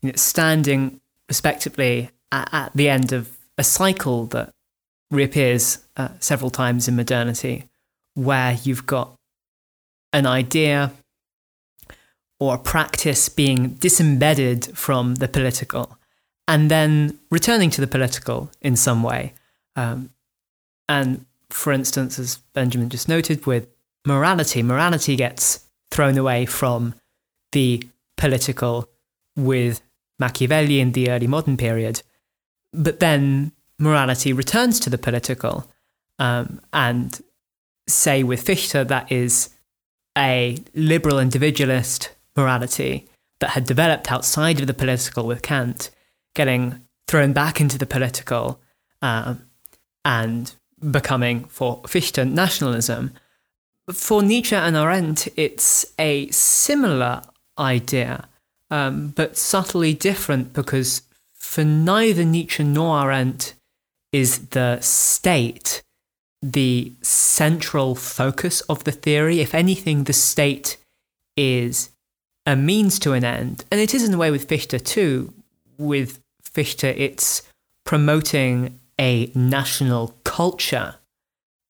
[0.00, 1.00] you know, standing
[1.30, 4.50] respectively at, at, the end of a cycle that
[5.10, 7.66] reappears uh, several times in modernity,
[8.14, 9.14] where you've got
[10.12, 10.92] an idea
[12.38, 15.96] or a practice being disembedded from the political
[16.48, 19.32] and then returning to the political in some way.
[19.76, 20.10] Um,
[20.88, 23.68] and for instance, as Benjamin just noted, with
[24.06, 24.62] morality.
[24.62, 26.94] Morality gets thrown away from
[27.52, 28.88] the political
[29.36, 29.80] with
[30.20, 32.02] Machiavelli in the early modern period.
[32.72, 35.70] But then morality returns to the political.
[36.18, 37.20] Um, and
[37.88, 39.50] say with Fichte, that is
[40.16, 43.08] a liberal individualist morality
[43.40, 45.90] that had developed outside of the political with Kant,
[46.34, 48.60] getting thrown back into the political
[49.02, 49.46] um,
[50.04, 50.54] and
[50.90, 53.12] becoming, for Fichte, nationalism.
[53.92, 57.22] For Nietzsche and Arendt, it's a similar
[57.58, 58.28] idea,
[58.70, 61.02] um, but subtly different because
[61.34, 63.54] for neither Nietzsche nor Arendt
[64.12, 65.82] is the state
[66.42, 69.40] the central focus of the theory.
[69.40, 70.76] If anything, the state
[71.36, 71.90] is
[72.46, 73.64] a means to an end.
[73.70, 75.32] And it is in a way with Fichte too.
[75.78, 77.42] With Fichte, it's
[77.84, 80.96] promoting a national culture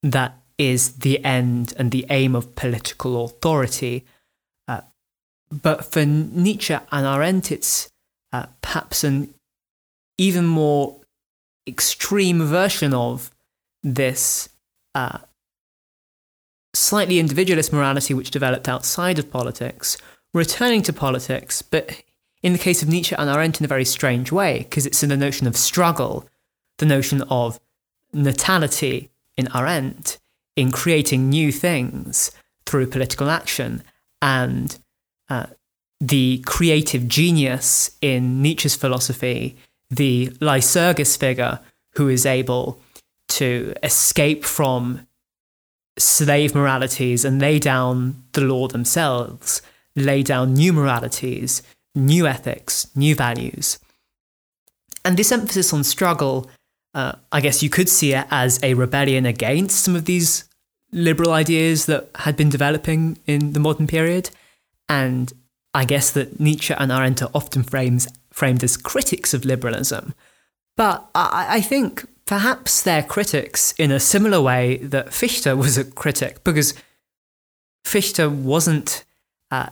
[0.03, 4.05] that is the end and the aim of political authority.
[4.69, 4.83] Uh,
[5.51, 7.91] but for Nietzsche and Arendt, it's
[8.33, 9.35] uh, perhaps an
[10.19, 11.01] even more
[11.67, 13.31] extreme version of
[13.83, 14.49] this
[14.95, 15.19] uh,
[16.75, 19.97] slightly individualist morality which developed outside of politics,
[20.33, 22.03] returning to politics, but
[22.43, 25.09] in the case of Nietzsche and Arendt in a very strange way, because it's in
[25.09, 26.29] the notion of struggle,
[26.79, 27.59] the notion of
[28.13, 30.19] natality in Arendt,
[30.57, 32.31] in creating new things
[32.67, 33.83] through political action
[34.23, 34.79] and
[35.31, 35.47] uh,
[36.01, 39.57] the creative genius in Nietzsche's philosophy,
[39.91, 41.61] the Lycurgus figure
[41.95, 42.81] who is able
[43.29, 45.07] to escape from
[45.99, 49.63] slave moralities and lay down the law themselves,
[49.95, 51.63] lay down new moralities,
[51.95, 53.79] new ethics, new values.
[55.05, 56.51] And this emphasis on struggle,
[56.95, 60.45] uh, I guess you could see it as a rebellion against some of these
[60.93, 64.31] liberal ideas that had been developing in the modern period.
[64.91, 65.33] And
[65.73, 70.15] I guess that Nietzsche and Arendt are often frames, framed as critics of liberalism.
[70.77, 75.85] But I, I think perhaps they're critics in a similar way that Fichte was a
[75.85, 76.75] critic, because
[77.85, 79.05] Fichte wasn't
[79.53, 79.71] uh,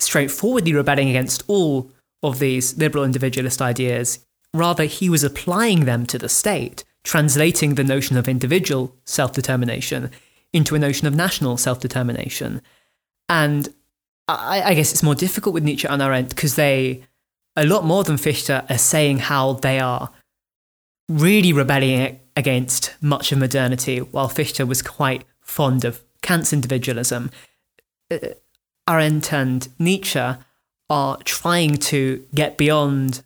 [0.00, 1.92] straightforwardly rebelling against all
[2.22, 4.24] of these liberal individualist ideas.
[4.52, 10.10] Rather, he was applying them to the state, translating the notion of individual self determination
[10.52, 12.62] into a notion of national self determination.
[13.28, 13.68] And
[14.26, 17.04] I, I, guess it's more difficult with Nietzsche and Arendt because they,
[17.56, 20.10] a lot more than Fichte, are saying how they are
[21.08, 27.30] really rebelling against much of modernity, while Fichte was quite fond of Kant's individualism.
[28.10, 28.18] Uh,
[28.88, 30.34] Arendt and Nietzsche
[30.90, 33.22] are trying to get beyond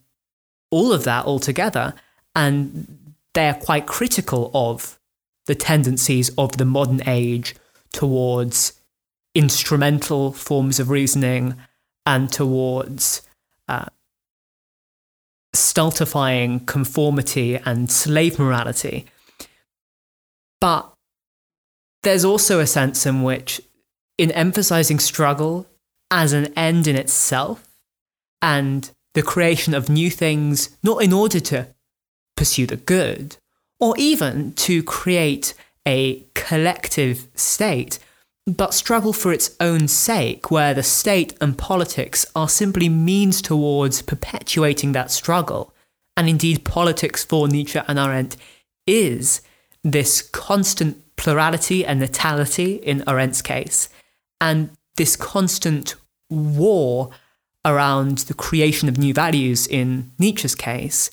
[0.71, 1.95] all of that altogether,
[2.35, 4.99] and they are quite critical of
[5.47, 7.55] the tendencies of the modern age
[7.93, 8.78] towards
[9.35, 11.55] instrumental forms of reasoning
[12.07, 13.23] and towards
[13.69, 13.87] uh,
[15.53, 19.07] stultifying conformity and slave morality.
[20.61, 20.93] But
[22.03, 23.61] there's also a sense in which,
[24.17, 25.67] in emphasizing struggle
[26.11, 27.69] as an end in itself
[28.41, 31.69] and the creation of new things, not in order to
[32.37, 33.37] pursue the good,
[33.81, 35.55] or even to create
[35.87, 37.99] a collective state,
[38.49, 44.01] but struggle for its own sake, where the state and politics are simply means towards
[44.01, 45.75] perpetuating that struggle.
[46.17, 48.37] And indeed, politics for Nietzsche and Arendt
[48.87, 49.43] is
[49.85, 53.91] this constant plurality and natality in Arendt's case,
[54.41, 55.95] and this constant
[56.31, 57.11] war
[57.65, 61.11] around the creation of new values in Nietzsche's case,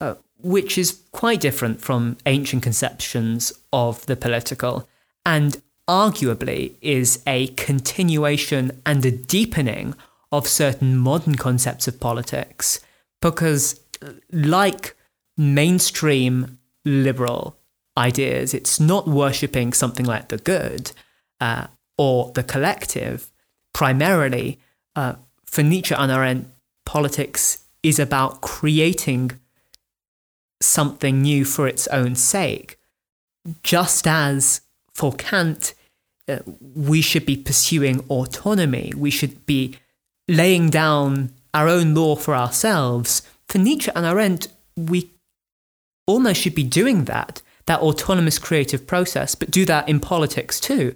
[0.00, 4.88] uh, which is quite different from ancient conceptions of the political,
[5.26, 9.94] and arguably is a continuation and a deepening
[10.30, 12.80] of certain modern concepts of politics,
[13.22, 13.80] because,
[14.30, 14.94] like
[15.36, 17.56] mainstream liberal
[17.96, 20.92] ideas, it's not worshipping something like the good
[21.40, 21.66] uh,
[21.96, 23.32] or the collective.
[23.72, 24.58] Primarily,
[24.94, 25.14] uh,
[25.46, 26.48] for Nietzsche and Arendt,
[26.84, 29.32] politics is about creating
[30.60, 32.76] something new for its own sake,
[33.62, 34.60] just as
[34.92, 35.74] for Kant,
[36.74, 38.92] we should be pursuing autonomy.
[38.96, 39.76] We should be
[40.28, 43.22] laying down our own law for ourselves.
[43.48, 45.10] For Nietzsche and Arendt, we
[46.06, 50.94] almost should be doing that, that autonomous creative process, but do that in politics too.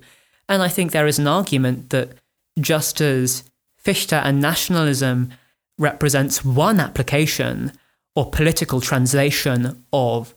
[0.49, 2.11] And I think there is an argument that
[2.61, 3.45] just as
[3.77, 5.33] Fichte and nationalism
[5.79, 7.73] represents one application
[8.15, 10.35] or political translation of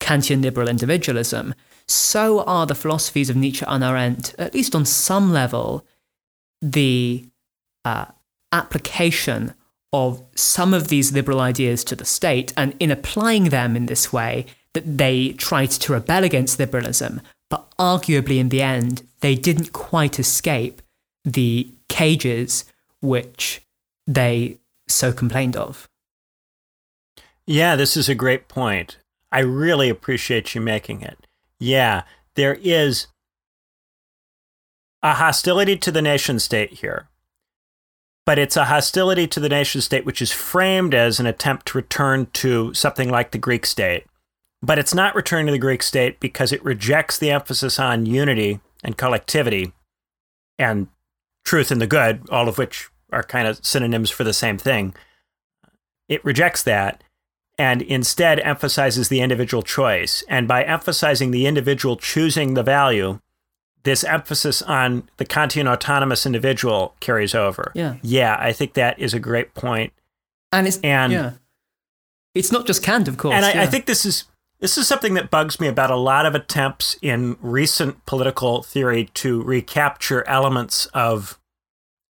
[0.00, 1.54] Kantian liberal individualism,
[1.88, 5.84] so are the philosophies of Nietzsche and Arendt, at least on some level,
[6.62, 7.26] the
[7.84, 8.06] uh,
[8.52, 9.54] application
[9.92, 14.12] of some of these liberal ideas to the state, and in applying them in this
[14.12, 19.72] way, that they tried to rebel against liberalism, but arguably in the end, they didn't
[19.72, 20.82] quite escape
[21.24, 22.64] the cages
[23.00, 23.62] which
[24.06, 24.58] they
[24.88, 25.88] so complained of.
[27.46, 28.98] Yeah, this is a great point.
[29.30, 31.23] I really appreciate you making it.
[31.60, 32.02] Yeah,
[32.34, 33.06] there is
[35.02, 37.08] a hostility to the nation state here.
[38.26, 41.78] But it's a hostility to the nation state which is framed as an attempt to
[41.78, 44.06] return to something like the Greek state.
[44.62, 48.60] But it's not returning to the Greek state because it rejects the emphasis on unity
[48.82, 49.74] and collectivity
[50.58, 50.88] and
[51.44, 54.94] truth and the good, all of which are kind of synonyms for the same thing.
[56.08, 57.03] It rejects that
[57.58, 60.24] and instead emphasizes the individual choice.
[60.28, 63.20] And by emphasizing the individual choosing the value,
[63.84, 67.70] this emphasis on the Kantian autonomous individual carries over.
[67.74, 67.96] Yeah.
[68.02, 69.92] Yeah, I think that is a great point.
[70.52, 71.32] And it's And yeah.
[72.34, 73.34] It's not just Kant, of course.
[73.34, 74.24] and I, I think this is
[74.58, 79.10] this is something that bugs me about a lot of attempts in recent political theory
[79.14, 81.38] to recapture elements of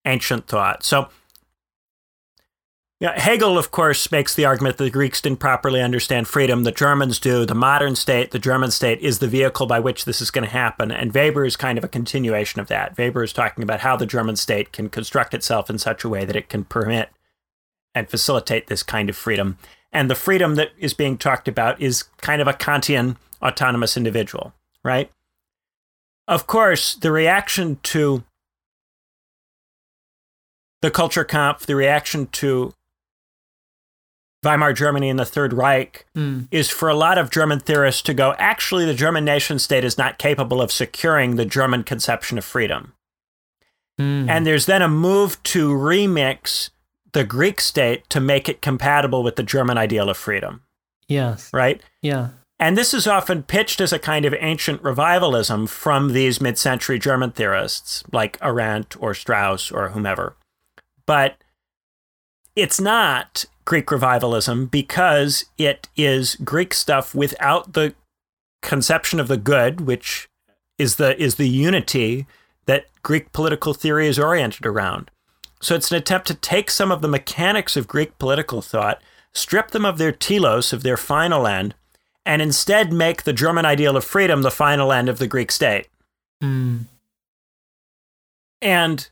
[0.04, 0.84] ancient thought.
[0.84, 1.08] So
[3.00, 6.62] Hegel, of course, makes the argument that the Greeks didn't properly understand freedom.
[6.62, 7.44] The Germans do.
[7.44, 10.50] The modern state, the German state, is the vehicle by which this is going to
[10.50, 10.90] happen.
[10.90, 12.96] And Weber is kind of a continuation of that.
[12.96, 16.24] Weber is talking about how the German state can construct itself in such a way
[16.24, 17.10] that it can permit
[17.94, 19.58] and facilitate this kind of freedom.
[19.92, 24.54] And the freedom that is being talked about is kind of a Kantian autonomous individual,
[24.82, 25.10] right?
[26.26, 28.24] Of course, the reaction to
[30.80, 32.72] the Kulturkampf, the reaction to
[34.44, 36.46] Weimar Germany and the Third Reich Mm.
[36.50, 39.98] is for a lot of German theorists to go, actually, the German nation state is
[39.98, 42.92] not capable of securing the German conception of freedom.
[43.98, 44.28] Mm.
[44.28, 46.70] And there's then a move to remix
[47.12, 50.62] the Greek state to make it compatible with the German ideal of freedom,
[51.06, 51.50] yes.
[51.52, 51.80] right?
[52.02, 52.30] Yeah.
[52.58, 56.98] And this is often pitched as a kind of ancient revivalism from these mid century
[56.98, 60.36] German theorists like Arendt or Strauss or whomever.
[61.06, 61.36] But
[62.56, 67.94] it's not Greek revivalism because it is Greek stuff without the
[68.62, 70.28] conception of the good, which
[70.78, 72.26] is the is the unity
[72.66, 75.10] that Greek political theory is oriented around.
[75.60, 79.02] So it's an attempt to take some of the mechanics of Greek political thought,
[79.32, 81.74] strip them of their telos, of their final end,
[82.26, 85.88] and instead make the German ideal of freedom the final end of the Greek state.
[86.42, 86.84] Mm.
[88.60, 89.08] And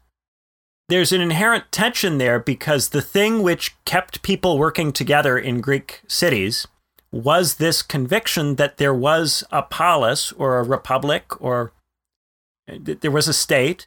[0.93, 6.03] there's an inherent tension there because the thing which kept people working together in Greek
[6.07, 6.67] cities
[7.11, 11.73] was this conviction that there was a polis or a republic or
[12.69, 13.87] uh, that there was a state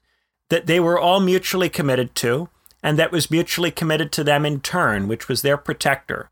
[0.50, 2.50] that they were all mutually committed to
[2.82, 6.32] and that was mutually committed to them in turn, which was their protector.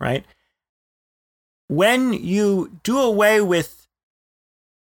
[0.00, 0.24] right?
[1.68, 3.86] When you do away with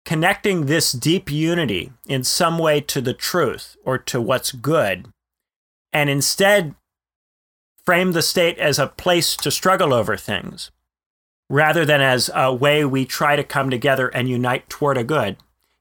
[0.06, 5.08] connecting this deep unity in some way to the truth or to what's good,
[5.92, 6.76] and instead
[7.86, 10.72] frame the state as a place to struggle over things,
[11.50, 15.38] rather than as a way we try to come together and unite toward a good,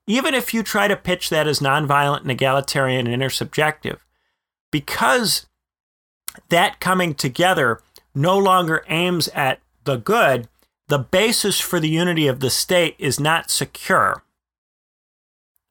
[0.07, 3.99] even if you try to pitch that as nonviolent and egalitarian and intersubjective,
[4.71, 5.47] because
[6.49, 7.81] that coming together
[8.15, 10.49] no longer aims at the good,
[10.89, 14.25] the basis for the unity of the state is not secure.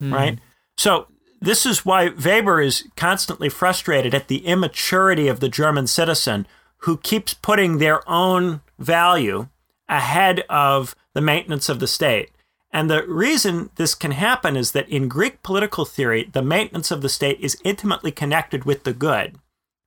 [0.02, 0.14] Mm.
[0.14, 0.40] Right?
[0.78, 1.08] So,
[1.40, 6.48] this is why Weber is constantly frustrated at the immaturity of the German citizen
[6.80, 9.48] who keeps putting their own value
[9.90, 12.32] ahead of the maintenance of the state.
[12.72, 17.02] And the reason this can happen is that in Greek political theory, the maintenance of
[17.02, 19.38] the state is intimately connected with the good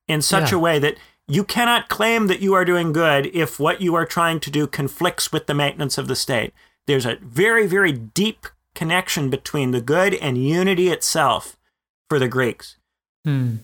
[0.07, 0.57] in such yeah.
[0.57, 0.97] a way that
[1.27, 4.67] you cannot claim that you are doing good if what you are trying to do
[4.67, 6.53] conflicts with the maintenance of the state.
[6.87, 8.47] There's a very, very deep
[8.81, 11.55] connection between the good and unity itself
[12.09, 12.77] for the Greeks.
[13.23, 13.57] Hmm.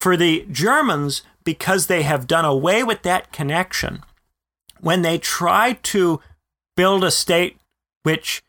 [0.00, 4.02] For the Germans, because they have done away with that connection,
[4.80, 6.20] when they try to
[6.76, 7.58] build a state
[8.02, 8.42] which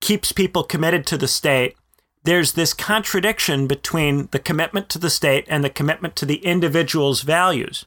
[0.00, 1.74] keeps people committed to the state,
[2.22, 7.22] there's this contradiction between the commitment to the state and the commitment to the individual's
[7.22, 7.84] values,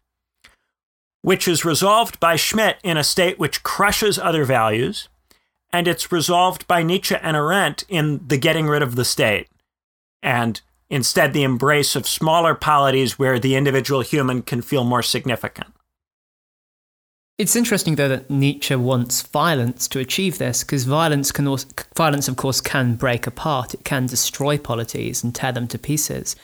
[1.21, 5.07] which is resolved by Schmitt in a state which crushes other values,
[5.73, 9.49] and it's resolved by Nietzsche and Arendt in the getting rid of the state,
[10.21, 15.73] and instead the embrace of smaller polities where the individual human can feel more significant.
[17.39, 21.67] It's interesting, though, that Nietzsche wants violence to achieve this, because violence can also,
[21.97, 23.73] violence, of course, can break apart.
[23.73, 26.35] It can destroy polities and tear them to pieces.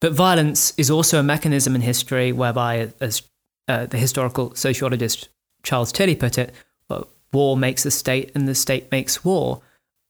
[0.00, 3.22] But violence is also a mechanism in history whereby, as
[3.68, 5.28] uh, the historical sociologist
[5.62, 6.52] Charles Tilly put it,
[6.90, 9.60] well, war makes a state and the state makes war.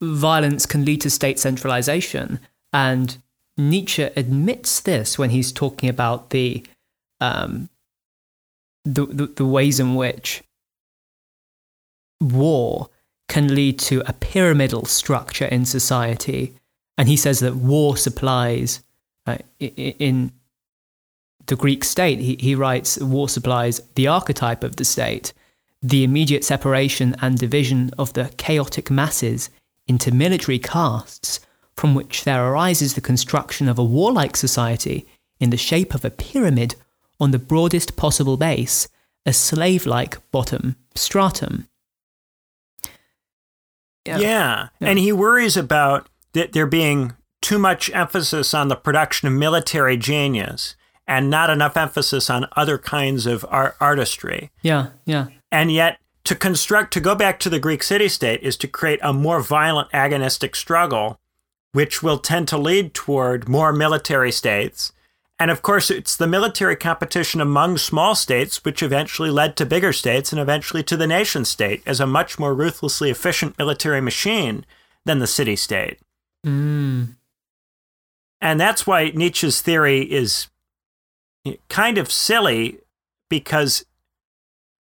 [0.01, 2.39] Violence can lead to state centralization.
[2.73, 3.19] And
[3.57, 6.65] Nietzsche admits this when he's talking about the
[7.21, 7.69] um,
[8.85, 10.43] the, the, the ways in which
[12.21, 12.91] war
[13.29, 16.55] can lead to a pyramidal structure in society.
[16.99, 18.83] And he says that war supplies,
[19.27, 20.33] uh, in
[21.47, 25.33] the Greek state, he, he writes, war supplies the archetype of the state,
[25.85, 29.51] the immediate separation and division of the chaotic masses
[29.87, 31.41] into military castes,
[31.77, 35.07] from which there arises the construction of a warlike society
[35.39, 36.75] in the shape of a pyramid
[37.21, 38.89] on the broadest possible base,
[39.27, 41.69] a slave like bottom stratum.
[44.07, 44.19] Yeah.
[44.19, 44.69] yeah.
[44.81, 47.13] And he worries about that there being
[47.43, 50.77] too much emphasis on the production of military genius
[51.07, 54.51] and not enough emphasis on other kinds of art- artistry.
[54.63, 55.27] Yeah, yeah.
[55.55, 59.01] And yet, to construct, to go back to the Greek city state, is to create
[59.03, 61.19] a more violent agonistic struggle,
[61.73, 64.93] which will tend to lead toward more military states
[65.39, 69.93] and of course, it's the military competition among small states which eventually led to bigger
[69.93, 74.65] states and eventually to the nation state as a much more ruthlessly efficient military machine
[75.05, 75.99] than the city state.
[76.47, 77.17] Mm.
[78.41, 80.49] And that's why Nietzsche's theory is
[81.69, 82.79] kind of silly
[83.29, 83.85] because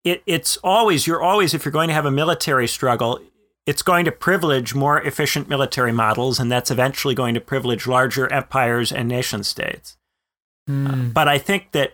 [0.03, 3.19] it, it's always, you're always, if you're going to have a military struggle,
[3.65, 8.31] it's going to privilege more efficient military models, and that's eventually going to privilege larger
[8.31, 9.97] empires and nation states.
[10.69, 11.13] Mm.
[11.13, 11.91] but I think that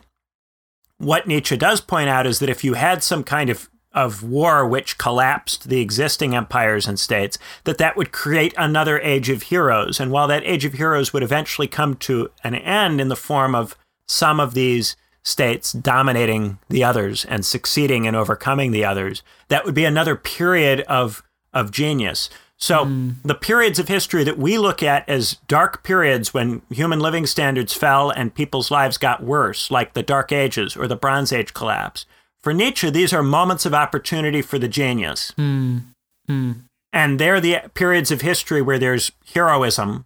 [1.00, 4.68] what Nietzsche does point out is that if you had some kind of of war
[4.68, 10.00] which collapsed the existing empires and states that that would create another age of heroes
[10.00, 13.56] and while that age of heroes would eventually come to an end in the form
[13.56, 13.76] of
[14.08, 14.96] some of these
[15.30, 20.82] states dominating the others and succeeding in overcoming the others that would be another period
[20.82, 21.24] of
[21.54, 23.16] of genius so mm.
[23.24, 27.74] the periods of history that we look at as dark periods when human living standards
[27.74, 32.06] fell and people's lives got worse, like the Dark Ages or the Bronze Age collapse,
[32.42, 35.34] for Nietzsche, these are moments of opportunity for the genius.
[35.38, 35.84] Mm.
[36.30, 36.64] Mm.
[36.92, 40.06] And they're the periods of history where there's heroism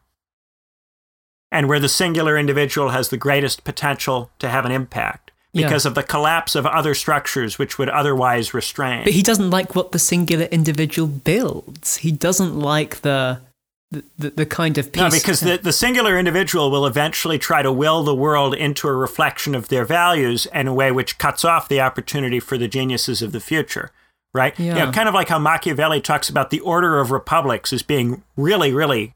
[1.54, 5.90] and where the singular individual has the greatest potential to have an impact because yeah.
[5.90, 9.04] of the collapse of other structures which would otherwise restrain.
[9.04, 11.98] But he doesn't like what the singular individual builds.
[11.98, 13.40] He doesn't like the
[14.18, 15.04] the, the kind of peace.
[15.04, 18.94] No, because the, the singular individual will eventually try to will the world into a
[18.94, 23.22] reflection of their values in a way which cuts off the opportunity for the geniuses
[23.22, 23.92] of the future.
[24.34, 24.60] Right?
[24.60, 24.74] Yeah.
[24.74, 28.24] You know, kind of like how Machiavelli talks about the order of republics as being
[28.36, 29.14] really, really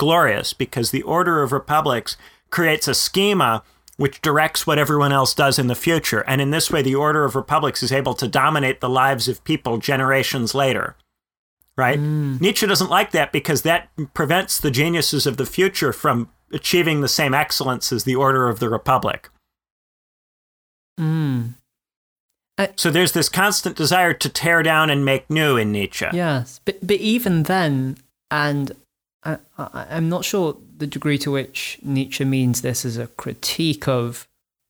[0.00, 2.16] glorious because the order of republics
[2.48, 3.62] creates a schema
[3.98, 6.20] which directs what everyone else does in the future.
[6.20, 9.44] And in this way, the order of republics is able to dominate the lives of
[9.44, 10.96] people generations later.
[11.76, 11.98] Right?
[11.98, 12.40] Mm.
[12.40, 17.08] Nietzsche doesn't like that because that prevents the geniuses of the future from achieving the
[17.08, 19.28] same excellence as the order of the republic.
[20.98, 21.56] Mm.
[22.76, 26.06] So there's this constant desire to tear down and make new in Nietzsche.
[26.10, 27.98] Yes, but but even then,
[28.30, 28.72] and
[29.22, 34.26] I, I'm not sure the degree to which Nietzsche means this as a critique of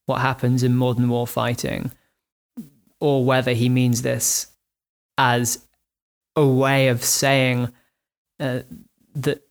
[0.07, 1.93] what happens in modern war fighting,
[2.99, 4.49] or whether he means this
[5.17, 5.65] as
[6.35, 7.69] a way of saying
[8.41, 8.61] uh,
[9.15, 9.43] that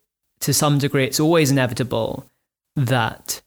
[0.41, 2.25] to some degree it's always inevitable
[2.75, 3.41] that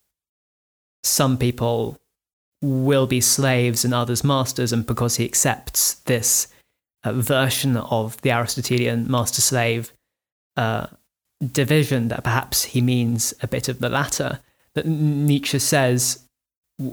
[1.02, 1.98] some people
[2.62, 6.46] will be slaves and others masters, and because he accepts this
[7.04, 9.92] uh, version of the Aristotelian master slave
[10.56, 10.86] uh,
[11.44, 14.40] division, that perhaps he means a bit of the latter.
[14.74, 16.24] That Nietzsche says,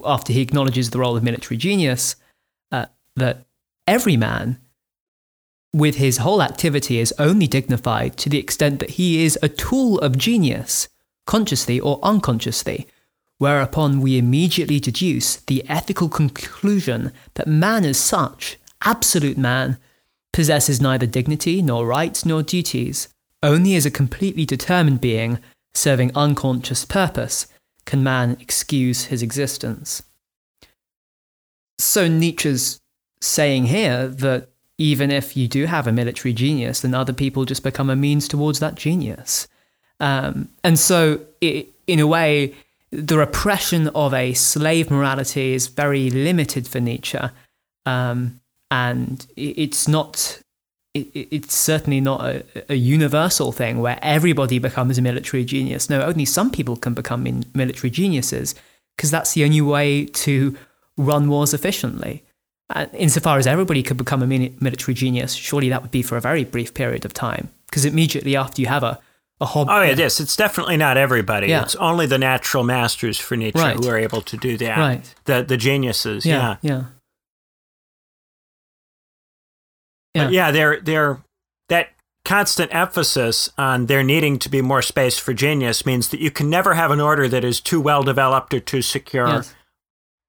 [0.06, 2.16] after he acknowledges the role of military genius,
[2.72, 3.46] uh, that
[3.88, 4.58] every man
[5.74, 10.00] with his whole activity is only dignified to the extent that he is a tool
[10.00, 10.90] of genius,
[11.26, 12.88] consciously or unconsciously
[13.40, 19.78] whereupon we immediately deduce the ethical conclusion that man as such, absolute man,
[20.32, 23.08] possesses neither dignity nor rights nor duties.
[23.42, 25.40] Only as a completely determined being,
[25.74, 27.48] serving unconscious purpose,
[27.86, 30.04] can man excuse his existence.
[31.78, 32.80] So Nietzsche's
[33.22, 37.64] saying here that even if you do have a military genius, then other people just
[37.64, 39.48] become a means towards that genius.
[40.00, 42.56] Um, and so, it, in a way,
[42.92, 47.20] the repression of a slave morality is very limited for Nietzsche,
[47.86, 48.40] um,
[48.72, 50.42] and it's not.
[50.94, 55.88] It, it's certainly not a, a, universal thing where everybody becomes a military genius.
[55.88, 58.56] No, only some people can become military geniuses
[58.98, 60.58] because that's the only way to
[60.98, 62.24] run wars efficiently.
[62.72, 66.22] And insofar as everybody could become a military genius, surely that would be for a
[66.22, 67.50] very brief period of time.
[67.68, 69.00] Because immediately after you have a
[69.42, 69.72] a hobby.
[69.72, 70.20] Oh, yeah, it is.
[70.20, 71.48] It's definitely not everybody.
[71.48, 71.64] Yeah.
[71.64, 73.78] It's only the natural masters for nature right.
[73.78, 74.78] who are able to do that.
[74.78, 75.16] Right.
[75.26, 76.26] The the geniuses.
[76.26, 76.58] Yeah.
[76.62, 76.72] Yeah.
[76.72, 76.84] Yeah.
[80.26, 80.52] But yeah.
[80.52, 81.22] They're they're
[81.70, 81.90] that
[82.26, 86.50] constant emphasis on there needing to be more space for genius means that you can
[86.50, 89.28] never have an order that is too well developed or too secure.
[89.28, 89.56] Yes.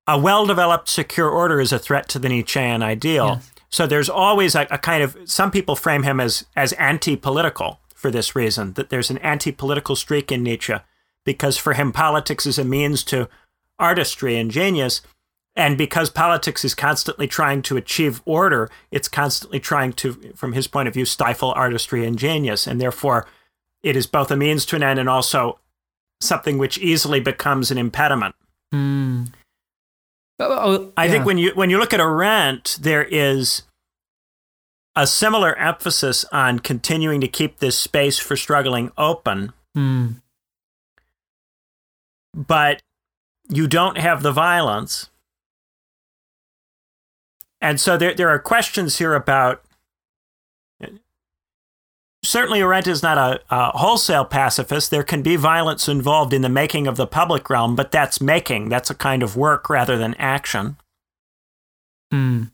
[0.07, 3.27] A well developed, secure order is a threat to the Nietzschean ideal.
[3.37, 3.51] Yes.
[3.69, 7.81] So there's always a, a kind of some people frame him as as anti political
[7.95, 10.75] for this reason that there's an anti political streak in Nietzsche,
[11.25, 13.29] because for him, politics is a means to
[13.79, 15.03] artistry and genius.
[15.57, 20.67] And because politics is constantly trying to achieve order, it's constantly trying to, from his
[20.67, 22.67] point of view, stifle artistry and genius.
[22.67, 23.27] And therefore,
[23.83, 25.59] it is both a means to an end and also
[26.21, 28.35] something which easily becomes an impediment.
[28.73, 29.33] Mm.
[30.39, 33.63] Oh, oh, I think when you when you look at Arendt, there is
[34.97, 39.53] a similar emphasis on continuing to keep this space for struggling open.
[39.77, 40.23] Mm.
[42.35, 42.83] But
[43.49, 45.10] you don't have the violence.
[47.61, 49.63] And so there, there are questions here about.
[52.23, 54.91] Certainly, Arendt is not a, a, wholesale pacifist.
[54.91, 58.69] There can be violence involved in the making of the public realm, but that's making.
[58.69, 60.77] That's a kind of work rather than action.
[62.13, 62.51] Mm.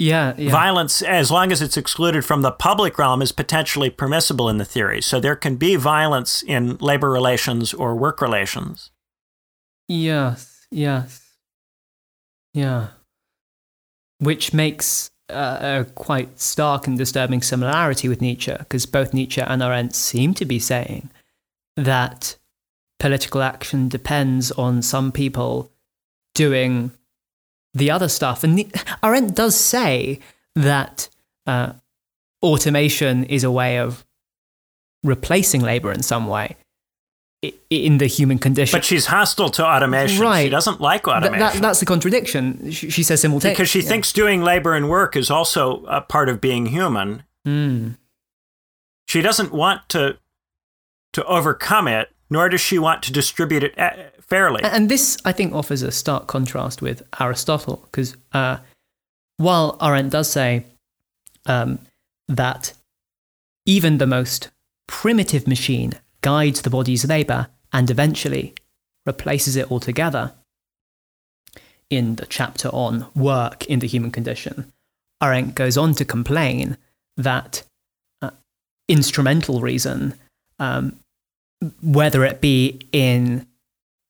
[0.00, 4.48] Yeah, yeah, Violence, as long as it's excluded from the public realm, is potentially permissible
[4.48, 5.02] in the theory.
[5.02, 8.90] So there can be violence in labor relations or work relations.
[9.88, 11.36] Yes, yes.
[12.54, 12.88] Yeah.
[14.20, 19.62] Which makes uh, a quite stark and disturbing similarity with Nietzsche, because both Nietzsche and
[19.62, 21.10] Arendt seem to be saying
[21.76, 22.36] that
[22.98, 25.72] political action depends on some people
[26.34, 26.92] doing
[27.74, 28.44] the other stuff.
[28.44, 30.20] And Arendt does say
[30.54, 31.08] that
[31.46, 31.72] uh,
[32.42, 34.04] automation is a way of
[35.02, 36.56] replacing labor in some way
[37.70, 38.76] in the human condition.
[38.76, 40.20] But she's hostile to automation.
[40.20, 40.44] Right.
[40.44, 41.38] She doesn't like automation.
[41.38, 42.70] Th- that, that's the contradiction.
[42.70, 43.54] She, she says simultaneously.
[43.54, 43.88] Because she yeah.
[43.88, 47.22] thinks doing labor and work is also a part of being human.
[47.46, 47.96] Mm.
[49.08, 50.18] She doesn't want to
[51.14, 54.62] to overcome it, nor does she want to distribute it uh, fairly.
[54.62, 58.58] And this, I think, offers a stark contrast with Aristotle, because uh,
[59.38, 60.66] while Arendt does say
[61.46, 61.80] um,
[62.28, 62.74] that
[63.66, 64.50] even the most
[64.86, 68.54] primitive machine guides the body's labour and eventually
[69.06, 70.32] replaces it altogether,
[71.90, 74.72] in the chapter on work in the human condition,
[75.20, 76.78] Arendt goes on to complain
[77.16, 77.64] that
[78.22, 78.30] uh,
[78.88, 80.14] instrumental reason,
[80.58, 81.00] um,
[81.82, 83.46] whether it be in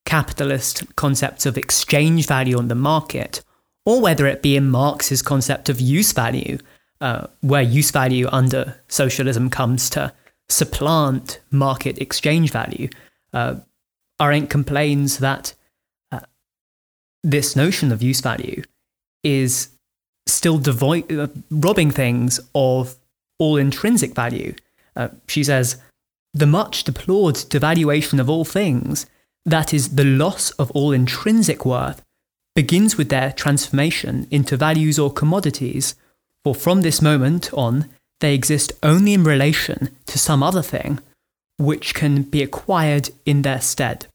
[0.04, 3.42] capitalist concepts of exchange value on the market,
[3.86, 6.58] or whether it be in Marx's concept of use value,
[7.00, 10.12] uh, where use value under socialism comes to
[10.50, 12.88] supplant market exchange value.
[13.32, 13.56] Uh,
[14.18, 15.54] Arendt complains that
[16.12, 16.20] uh,
[17.22, 18.62] this notion of use value
[19.22, 19.70] is
[20.26, 22.96] still devoid, uh, robbing things of
[23.38, 24.54] all intrinsic value.
[24.96, 25.80] Uh, she says,
[26.34, 29.06] the much deplored devaluation of all things,
[29.44, 32.02] that is, the loss of all intrinsic worth,
[32.54, 35.94] begins with their transformation into values or commodities,
[36.44, 37.88] for from this moment on,
[38.20, 41.00] they exist only in relation to some other thing,
[41.58, 44.06] which can be acquired in their stead.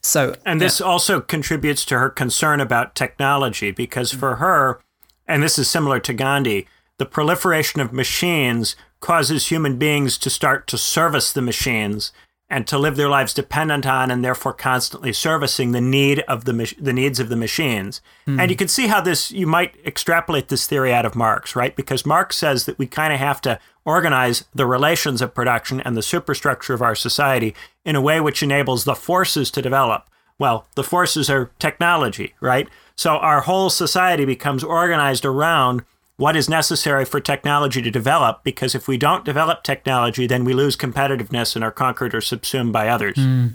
[0.00, 0.86] So, and this yeah.
[0.86, 4.80] also contributes to her concern about technology because for her,
[5.26, 6.66] and this is similar to Gandhi,
[6.98, 12.12] the proliferation of machines causes human beings to start to service the machines
[12.50, 16.74] and to live their lives dependent on and therefore constantly servicing the need of the
[16.78, 18.00] the needs of the machines.
[18.26, 18.40] Mm.
[18.40, 21.76] And you can see how this you might extrapolate this theory out of Marx, right?
[21.76, 25.96] Because Marx says that we kind of have to organize the relations of production and
[25.96, 30.08] the superstructure of our society in a way which enables the forces to develop.
[30.38, 32.68] Well, the forces are technology, right?
[32.96, 35.84] So our whole society becomes organized around
[36.18, 40.52] what is necessary for technology to develop because if we don't develop technology, then we
[40.52, 43.16] lose competitiveness and are conquered or subsumed by others.
[43.16, 43.54] Mm.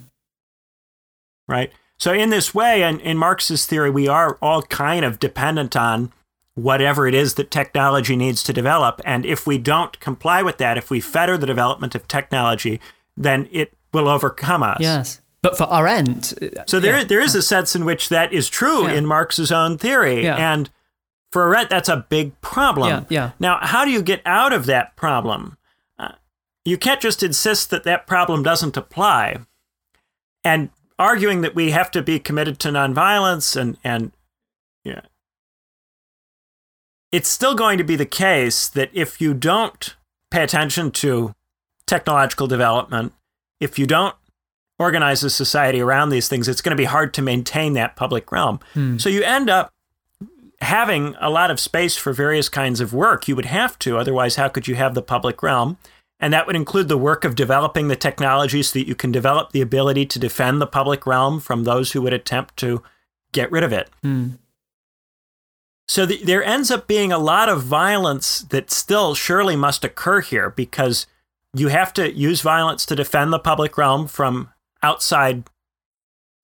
[1.47, 1.71] Right?
[1.99, 6.11] So, in this way, and in Marx's theory, we are all kind of dependent on
[6.55, 9.01] whatever it is that technology needs to develop.
[9.05, 12.79] And if we don't comply with that, if we fetter the development of technology,
[13.17, 14.77] then it will overcome us.
[14.79, 15.21] Yes.
[15.41, 16.33] But for Arendt.
[16.67, 17.03] So there, yeah.
[17.03, 18.93] there is a sense in which that is true yeah.
[18.93, 20.23] in Marx's own theory.
[20.23, 20.37] Yeah.
[20.37, 20.69] And
[21.33, 22.89] for Arendt, that's a big problem.
[22.89, 23.31] Yeah, yeah.
[23.39, 25.57] Now, how do you get out of that problem?
[25.97, 26.11] Uh,
[26.63, 29.37] you can't just insist that that problem doesn't apply.
[30.43, 30.69] And
[30.99, 34.11] arguing that we have to be committed to nonviolence and, and
[34.83, 35.01] yeah,
[37.11, 39.95] it's still going to be the case that if you don't
[40.29, 41.33] pay attention to
[41.87, 43.11] technological development,
[43.59, 44.15] if you don't
[44.77, 48.31] organize a society around these things, it's going to be hard to maintain that public
[48.31, 48.59] realm.
[48.75, 48.99] Hmm.
[48.99, 49.72] So you end up
[50.63, 53.27] having a lot of space for various kinds of work.
[53.27, 55.77] You would have to, otherwise, how could you have the public realm?
[56.19, 59.51] And that would include the work of developing the technology so that you can develop
[59.51, 62.81] the ability to defend the public realm from those who would attempt to
[63.33, 63.89] get rid of it.
[64.03, 64.37] Mm.
[65.87, 70.21] So the, there ends up being a lot of violence that still surely must occur
[70.21, 71.07] here because
[71.53, 74.49] you have to use violence to defend the public realm from
[74.81, 75.43] outside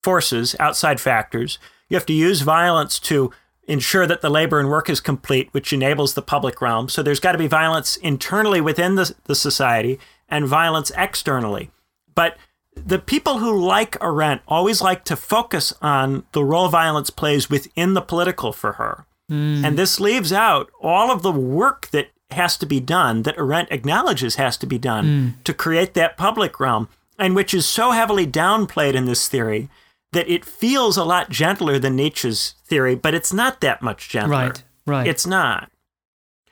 [0.02, 1.58] forces, outside factors.
[1.88, 3.32] You have to use violence to
[3.70, 6.88] ensure that the labor and work is complete, which enables the public realm.
[6.88, 9.98] So there's got to be violence internally within the, the society
[10.28, 11.70] and violence externally.
[12.14, 12.36] But
[12.74, 17.94] the people who like Arendt always like to focus on the role violence plays within
[17.94, 19.06] the political for her.
[19.30, 19.64] Mm.
[19.64, 23.70] And this leaves out all of the work that has to be done, that Arendt
[23.70, 25.44] acknowledges has to be done mm.
[25.44, 29.68] to create that public realm, and which is so heavily downplayed in this theory
[30.12, 34.36] that it feels a lot gentler than Nietzsche's theory, but it's not that much gentler.
[34.36, 35.06] Right, right.
[35.06, 35.70] It's not.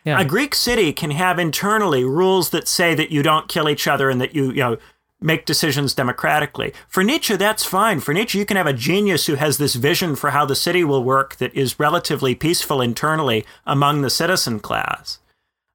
[0.04, 0.20] Yeah.
[0.20, 4.08] A Greek city can have internally rules that say that you don't kill each other
[4.08, 4.78] and that you, you know,
[5.20, 6.72] make decisions democratically.
[6.88, 8.00] For Nietzsche, that's fine.
[8.00, 10.84] For Nietzsche, you can have a genius who has this vision for how the city
[10.84, 15.18] will work that is relatively peaceful internally among the citizen class.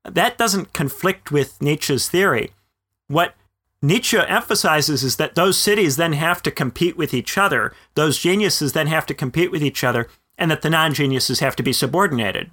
[0.06, 2.52] That doesn't conflict with Nietzsche's theory.
[3.08, 3.36] What
[3.84, 8.72] Nietzsche emphasizes is that those cities then have to compete with each other, those geniuses
[8.72, 10.08] then have to compete with each other,
[10.38, 12.50] and that the non geniuses have to be subordinated.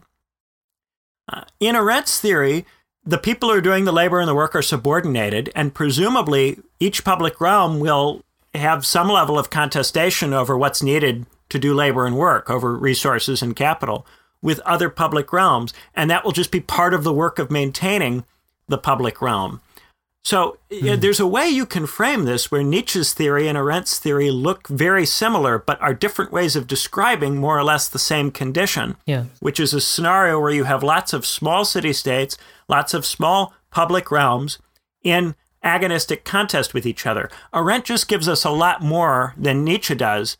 [1.32, 2.66] Uh, in Arendt's theory,
[3.04, 7.04] the people who are doing the labor and the work are subordinated, and presumably each
[7.04, 12.16] public realm will have some level of contestation over what's needed to do labor and
[12.16, 14.04] work, over resources and capital,
[14.42, 15.72] with other public realms.
[15.94, 18.24] And that will just be part of the work of maintaining
[18.66, 19.60] the public realm.
[20.22, 21.00] So mm.
[21.00, 25.06] there's a way you can frame this where Nietzsche's theory and Arendt's theory look very
[25.06, 28.96] similar, but are different ways of describing more or less the same condition.
[29.06, 29.24] Yeah.
[29.40, 32.36] Which is a scenario where you have lots of small city states,
[32.68, 34.58] lots of small public realms
[35.02, 37.30] in agonistic contest with each other.
[37.54, 40.36] Arendt just gives us a lot more than Nietzsche does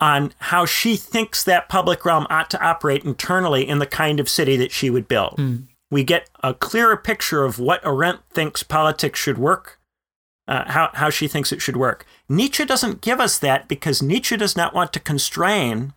[0.00, 4.28] on how she thinks that public realm ought to operate internally in the kind of
[4.28, 5.36] city that she would build.
[5.36, 9.78] Mm we get a clearer picture of what Arendt thinks politics should work,
[10.46, 12.06] uh, how, how she thinks it should work.
[12.28, 15.92] Nietzsche doesn't give us that because Nietzsche does not want to constrain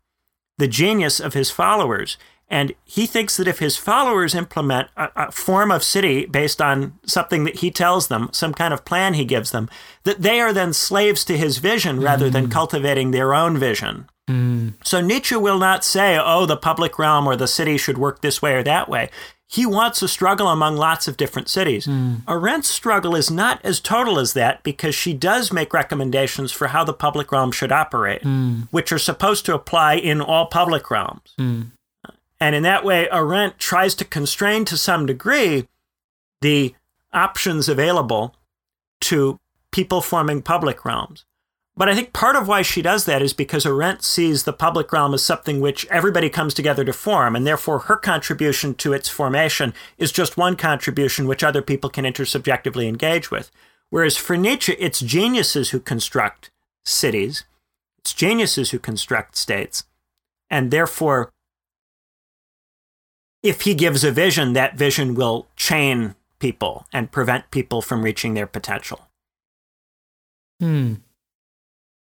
[0.57, 2.17] the genius of his followers.
[2.49, 6.99] And he thinks that if his followers implement a, a, form of city based on
[7.05, 9.69] something that he tells them, some kind of plan he gives them,
[10.03, 12.33] that they are then slaves to his vision rather mm.
[12.33, 14.07] than cultivating their own vision.
[14.29, 14.73] Mm.
[14.83, 18.41] So Nietzsche will not say, oh, the public realm or the city should work this
[18.41, 19.09] way or that way.
[19.53, 21.85] He wants a struggle among lots of different cities.
[21.85, 22.23] Mm.
[22.27, 26.83] Arendt's struggle is not as total as that because she does make recommendations for how
[26.83, 28.67] the public realm should operate, mm.
[28.71, 31.35] which are supposed to apply in all public realms.
[31.37, 31.69] Mm.
[32.39, 35.67] And in that way, Arendt tries to constrain to some degree
[36.41, 36.73] the
[37.13, 38.35] options available
[39.01, 39.39] to
[39.71, 41.25] people forming public realms.
[41.75, 44.91] But I think part of why she does that is because Arendt sees the public
[44.91, 49.09] realm as something which everybody comes together to form, and therefore her contribution to its
[49.09, 53.51] formation is just one contribution which other people can intersubjectively engage with.
[53.89, 56.51] Whereas for Nietzsche, it's geniuses who construct
[56.85, 57.43] cities,
[57.97, 59.85] it's geniuses who construct states,
[60.51, 61.31] and therefore,
[63.41, 68.35] if he gives a vision, that vision will chain people and prevent people from reaching
[68.35, 69.07] their potential.
[70.59, 70.95] Hmm.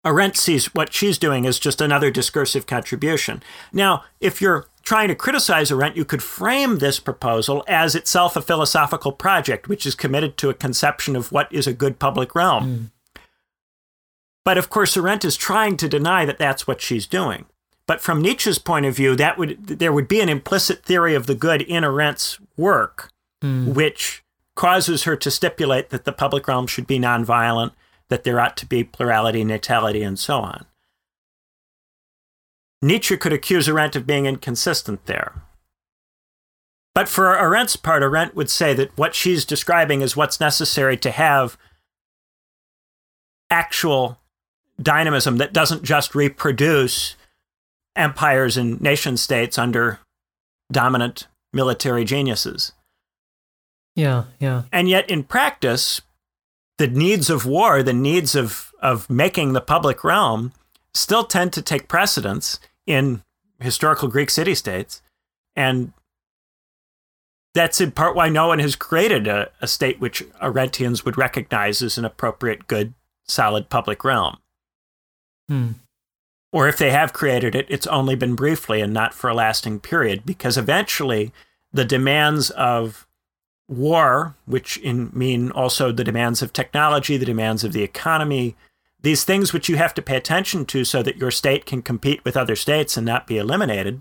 [0.04, 3.42] Arendt sees what she's doing as just another discursive contribution.
[3.72, 8.42] Now, if you're trying to criticize Arendt, you could frame this proposal as itself a
[8.42, 12.64] philosophical project, which is committed to a conception of what is a good public realm.
[12.64, 12.90] Mm.
[14.44, 17.46] But of course, Arendt is trying to deny that that's what she's doing.
[17.86, 21.26] But from Nietzsche's point of view, that would there would be an implicit theory of
[21.26, 23.10] the good in Arendt's work,
[23.42, 23.74] mm.
[23.74, 24.22] which
[24.54, 27.72] causes her to stipulate that the public realm should be nonviolent
[28.10, 30.66] that there ought to be plurality, natality, and so on.
[32.82, 35.42] Nietzsche could accuse Arendt of being inconsistent there.
[36.94, 41.10] But for Arendt's part, Arendt would say that what she's describing is what's necessary to
[41.10, 41.56] have
[43.50, 44.20] actual
[44.80, 47.16] dynamism that doesn't just reproduce
[47.96, 50.00] empires and nation states under
[50.70, 52.72] dominant military geniuses.
[53.96, 54.64] Yeah, yeah.
[54.72, 56.00] And yet, in practice,
[56.78, 60.52] the needs of war, the needs of, of making the public realm,
[60.92, 63.22] still tend to take precedence in
[63.60, 65.02] historical Greek city states.
[65.56, 65.92] And
[67.54, 71.82] that's in part why no one has created a, a state which Arendtians would recognize
[71.82, 72.94] as an appropriate, good,
[73.26, 74.38] solid public realm.
[75.48, 75.72] Hmm.
[76.52, 79.80] Or if they have created it, it's only been briefly and not for a lasting
[79.80, 81.32] period, because eventually
[81.72, 83.06] the demands of
[83.68, 88.56] war, which in, mean also the demands of technology, the demands of the economy,
[89.00, 92.24] these things which you have to pay attention to so that your state can compete
[92.24, 94.00] with other states and not be eliminated.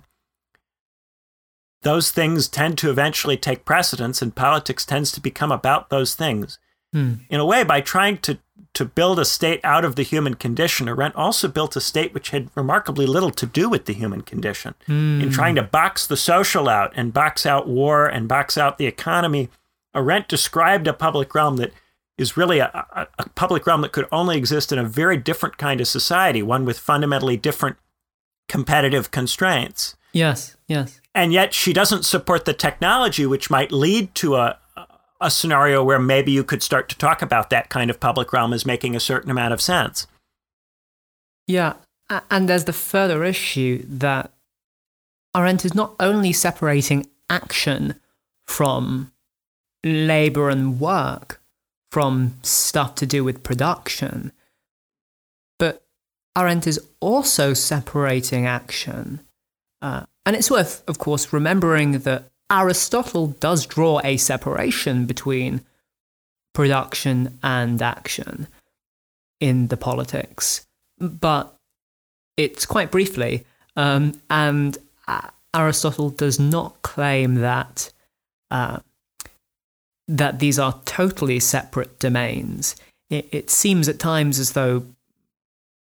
[1.82, 6.57] Those things tend to eventually take precedence, and politics tends to become about those things.
[6.93, 7.16] Hmm.
[7.30, 8.39] In a way, by trying to,
[8.74, 12.30] to build a state out of the human condition, Arendt also built a state which
[12.30, 14.74] had remarkably little to do with the human condition.
[14.86, 15.22] Hmm.
[15.22, 18.88] In trying to box the social out and box out war and box out the
[18.88, 19.49] economy,
[19.95, 21.72] Arendt described a public realm that
[22.18, 25.58] is really a, a, a, public realm that could only exist in a very different
[25.58, 27.78] kind of society, one with fundamentally different
[28.47, 29.95] competitive constraints.
[30.12, 31.01] Yes, yes.
[31.16, 34.60] And yet she doesn't support the technology which might lead to a,
[35.24, 38.54] a scenario where maybe you could start to talk about that kind of public realm
[38.54, 40.06] as making a certain amount of sense.
[41.48, 41.74] Yeah.
[42.30, 44.32] And there's the further issue that
[45.36, 48.00] Arendt is not only separating action
[48.48, 49.12] from
[49.84, 51.42] labor and work
[51.92, 54.32] from stuff to do with production.
[55.60, 55.86] But
[56.36, 59.22] Arendt is also separating action.
[59.82, 65.62] Uh, and it's worth, of course, remembering that Aristotle does draw a separation between
[66.54, 68.47] production and action
[69.39, 70.66] in the politics,
[70.99, 71.56] but
[72.38, 73.43] it's quite briefly.
[73.76, 74.78] Um, and
[75.56, 77.91] Aristotle does not claim that
[78.51, 78.80] uh,
[80.08, 82.76] that these are totally separate domains.
[83.10, 84.86] It, it seems at times as though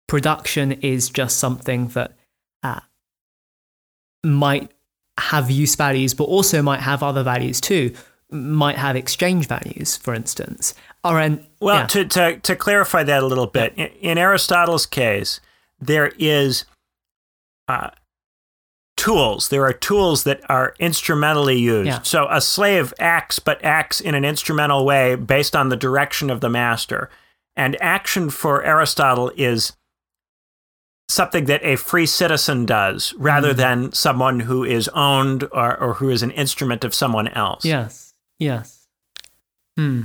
[0.06, 2.12] production is just something that
[2.62, 2.80] uh,
[4.22, 4.70] might
[5.20, 7.94] have use values, but also might have other values too.
[8.30, 10.74] Might have exchange values, for instance.
[11.02, 11.14] Or
[11.60, 11.86] well, yeah.
[11.86, 15.40] to, to, to clarify that a little bit, in, in Aristotle's case,
[15.80, 16.64] there is
[17.68, 17.90] uh,
[18.98, 19.48] tools.
[19.48, 21.86] There are tools that are instrumentally used.
[21.86, 22.02] Yeah.
[22.02, 26.40] So a slave acts, but acts in an instrumental way based on the direction of
[26.40, 27.08] the master.
[27.56, 29.72] And action for Aristotle is
[31.08, 33.56] something that a free citizen does rather mm.
[33.56, 37.64] than someone who is owned or, or who is an instrument of someone else.
[37.64, 38.86] Yes, yes.
[39.76, 40.02] Hmm.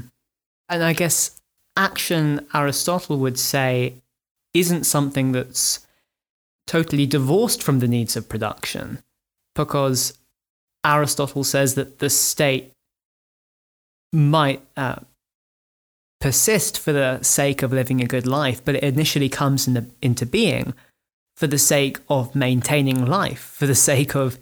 [0.69, 1.41] And I guess
[1.75, 3.95] action, Aristotle would say,
[4.53, 5.85] isn't something that's
[6.67, 9.03] totally divorced from the needs of production
[9.55, 10.17] because
[10.85, 12.71] Aristotle says that the state
[14.13, 14.97] might uh,
[16.21, 19.85] persist for the sake of living a good life, but it initially comes in the,
[20.01, 20.73] into being
[21.43, 24.39] for the sake of maintaining life, for the sake of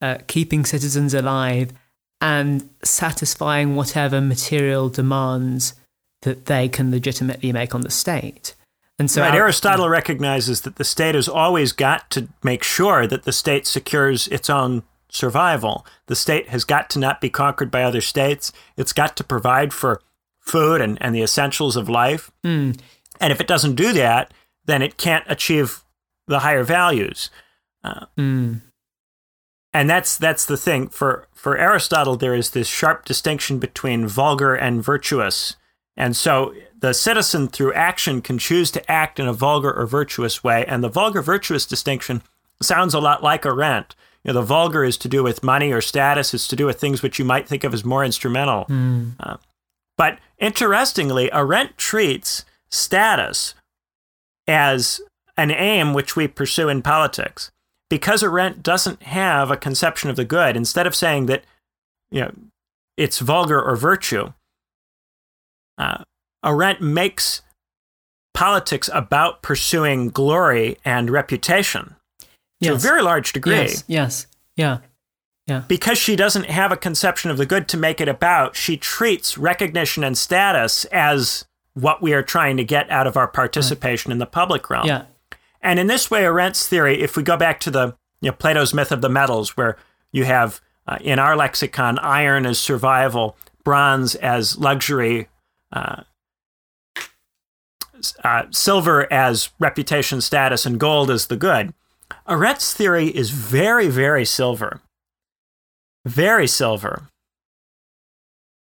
[0.00, 1.72] uh, keeping citizens alive
[2.20, 5.74] and satisfying whatever material demands
[6.22, 8.54] that they can legitimately make on the state.
[9.00, 13.24] And so right, Aristotle recognizes that the state has always got to make sure that
[13.24, 15.84] the state secures its own survival.
[16.06, 18.52] The state has got to not be conquered by other states.
[18.76, 20.00] It's got to provide for
[20.38, 22.30] food and, and the essentials of life.
[22.44, 22.78] Mm.
[23.20, 24.32] And if it doesn't do that,
[24.66, 25.80] then it can't achieve
[26.26, 27.30] the higher values.
[27.82, 28.60] Uh, mm.
[29.72, 32.16] And that's that's the thing for for Aristotle.
[32.16, 35.56] There is this sharp distinction between vulgar and virtuous,
[35.96, 40.44] and so the citizen through action can choose to act in a vulgar or virtuous
[40.44, 40.64] way.
[40.66, 42.22] And the vulgar virtuous distinction
[42.62, 43.96] sounds a lot like Arendt.
[44.22, 46.34] You know, the vulgar is to do with money or status.
[46.34, 48.64] It's to do with things which you might think of as more instrumental.
[48.66, 49.12] Mm.
[49.18, 49.36] Uh,
[49.96, 53.54] but interestingly, Arendt treats status
[54.46, 55.00] as
[55.36, 57.50] an aim which we pursue in politics.
[57.90, 61.44] Because Arendt doesn't have a conception of the good, instead of saying that
[62.10, 62.32] you know
[62.96, 64.32] it's vulgar or virtue,
[65.78, 66.04] uh,
[66.44, 67.42] Arendt makes
[68.32, 71.94] politics about pursuing glory and reputation
[72.60, 72.70] yes.
[72.70, 73.54] to a very large degree.
[73.54, 74.26] Yes, yes,
[74.56, 74.78] yeah.
[75.46, 75.64] Yeah.
[75.68, 79.36] Because she doesn't have a conception of the good to make it about, she treats
[79.36, 84.14] recognition and status as what we are trying to get out of our participation right.
[84.14, 84.86] in the public realm.
[84.86, 85.04] Yeah.
[85.64, 88.72] And in this way, Arendt's theory, if we go back to the you know, Plato's
[88.72, 89.76] myth of the metals, where
[90.12, 95.28] you have uh, in our lexicon iron as survival, bronze as luxury,
[95.72, 96.02] uh,
[98.22, 101.74] uh, silver as reputation, status, and gold as the good.
[102.28, 104.80] Arendt's theory is very, very silver
[106.04, 107.08] very silver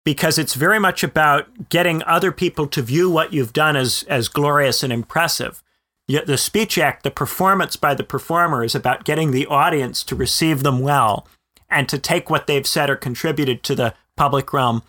[0.05, 4.29] because it's very much about getting other people to view what you've done as, as
[4.29, 5.63] glorious and impressive.
[6.11, 10.17] Yet the speech act, the performance by the performer, is about getting the audience to
[10.17, 11.29] receive them well
[11.69, 14.83] and to take what they've said or contributed to the public realm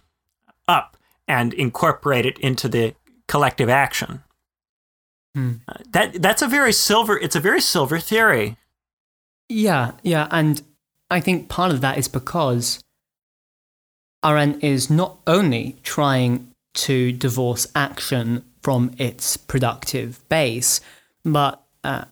[0.67, 0.97] up
[1.28, 2.95] and incorporate it into the
[3.28, 4.24] collective action.
[5.36, 5.57] Hmm.
[5.67, 7.19] Uh, that that's a very silver.
[7.19, 8.57] It's a very silver theory.
[9.47, 10.63] Yeah, yeah, and
[11.11, 12.84] I think part of that is because
[14.26, 20.82] Arendt is not only trying to divorce action from its productive base,
[21.24, 22.05] but uh,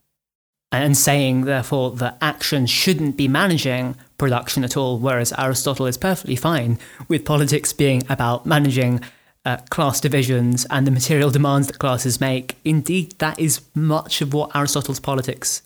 [0.72, 6.36] and saying therefore that action shouldn't be managing production at all, whereas Aristotle is perfectly
[6.36, 9.02] fine with politics being about managing
[9.46, 12.58] uh, class divisions and the material demands that classes make.
[12.64, 15.62] Indeed, that is much of what Aristotle's politics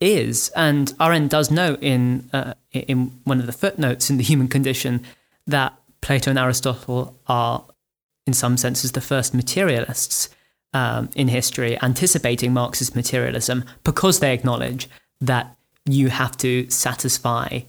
[0.00, 0.50] is.
[0.56, 5.04] And Arendt does note in, uh, in one of the footnotes in The Human Condition
[5.46, 7.66] that Plato and Aristotle are,
[8.26, 10.28] in some senses, the first materialists
[10.72, 14.88] um, in history, anticipating Marxist materialism because they acknowledge
[15.20, 17.60] that you have to satisfy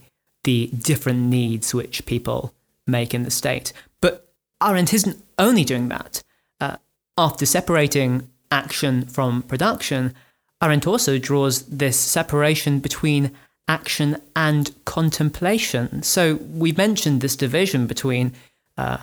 [0.44, 2.54] the different needs which people
[2.86, 3.72] make in the state.
[4.00, 4.32] But
[4.62, 6.22] Arendt isn't only doing that.
[6.60, 6.76] Uh,
[7.16, 10.14] after separating action from production,
[10.62, 13.32] Arendt also draws this separation between
[13.68, 16.02] action and contemplation.
[16.02, 18.32] So we mentioned this division between
[18.76, 18.98] uh,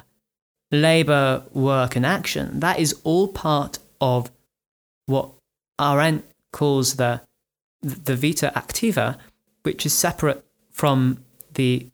[0.71, 2.59] labor, work, and action.
[2.59, 4.31] That is all part of
[5.05, 5.31] what
[5.79, 7.21] Arendt calls the
[7.81, 9.17] the vita activa,
[9.63, 11.23] which is separate from
[11.53, 11.87] the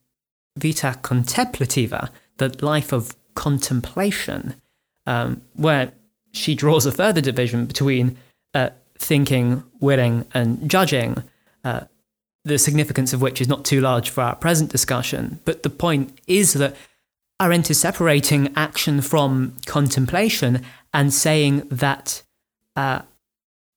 [0.58, 4.56] vita contemplativa, the life of contemplation,
[5.06, 5.92] um, where
[6.32, 8.18] she draws a further division between
[8.54, 11.24] uh, thinking, willing, and judging,
[11.64, 11.82] uh,
[12.46, 15.40] the significance of which is not too large for our present discussion.
[15.46, 16.76] But the point is that
[17.40, 20.62] Arendt into separating action from contemplation
[20.94, 22.24] and saying that
[22.76, 23.02] uh,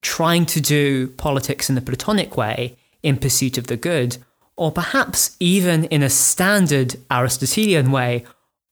[0.03, 4.19] trying to do politics in the Platonic way in pursuit of the good,
[4.57, 8.25] or perhaps even in a standard Aristotelian way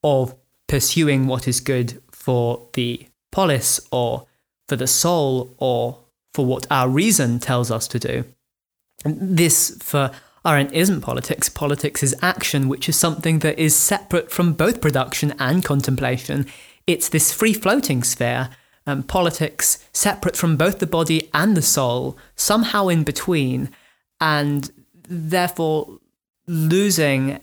[0.03, 0.35] of
[0.67, 4.27] pursuing what is good for the polis or
[4.69, 5.99] for the soul or
[6.33, 8.25] for what our reason tells us to do.
[9.05, 10.11] And this, for
[10.47, 11.49] Arendt, isn't politics.
[11.49, 16.47] Politics is action, which is something that is separate from both production and contemplation.
[16.87, 18.51] It's this free floating sphere,
[18.87, 23.71] um, politics separate from both the body and the soul, somehow in between,
[24.21, 24.71] and
[25.09, 25.99] therefore
[26.47, 27.41] losing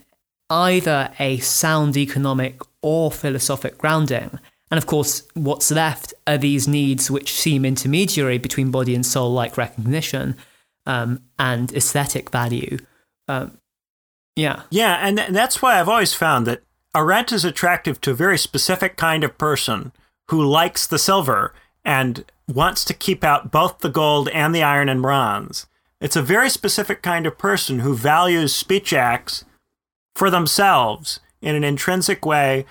[0.52, 4.38] either a sound economic or philosophic grounding.
[4.70, 9.32] And of course, what's left are these needs which seem intermediary between body and soul,
[9.32, 10.38] like recognition
[10.86, 12.78] um, and aesthetic value.
[13.32, 13.58] Um,
[14.36, 14.64] Yeah.
[14.70, 16.64] Yeah, and th- that's why I've always found that
[16.96, 19.92] Arendt is attractive to a very specific kind of person
[20.30, 21.54] who likes the silver
[21.84, 25.68] and wants to keep out both the gold and the iron and bronze.
[26.00, 29.46] It's a very specific kind of person who values speech acts
[30.16, 32.66] for themselves in an intrinsic way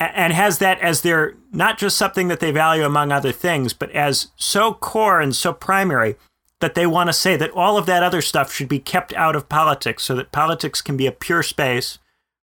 [0.00, 3.90] and has that as their not just something that they value among other things, but
[3.92, 6.16] as so core and so primary
[6.60, 9.36] that they want to say that all of that other stuff should be kept out
[9.36, 11.98] of politics so that politics can be a pure space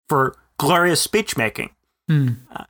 [0.08, 1.72] for glorious speech making.
[2.10, 2.38] Mm.
[2.52, 2.66] Uh,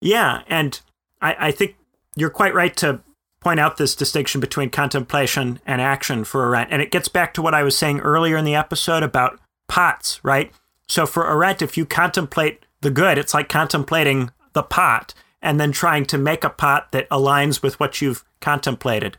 [0.00, 0.80] yeah, and
[1.20, 1.76] I, I think
[2.16, 3.00] you're quite right to
[3.40, 6.72] point out this distinction between contemplation and action for Arendt.
[6.72, 10.18] And it gets back to what I was saying earlier in the episode about pots,
[10.24, 10.50] right?
[10.88, 15.70] So for Arendt, if you contemplate the good, it's like contemplating the pot and then
[15.70, 19.16] trying to make a pot that aligns with what you've contemplated.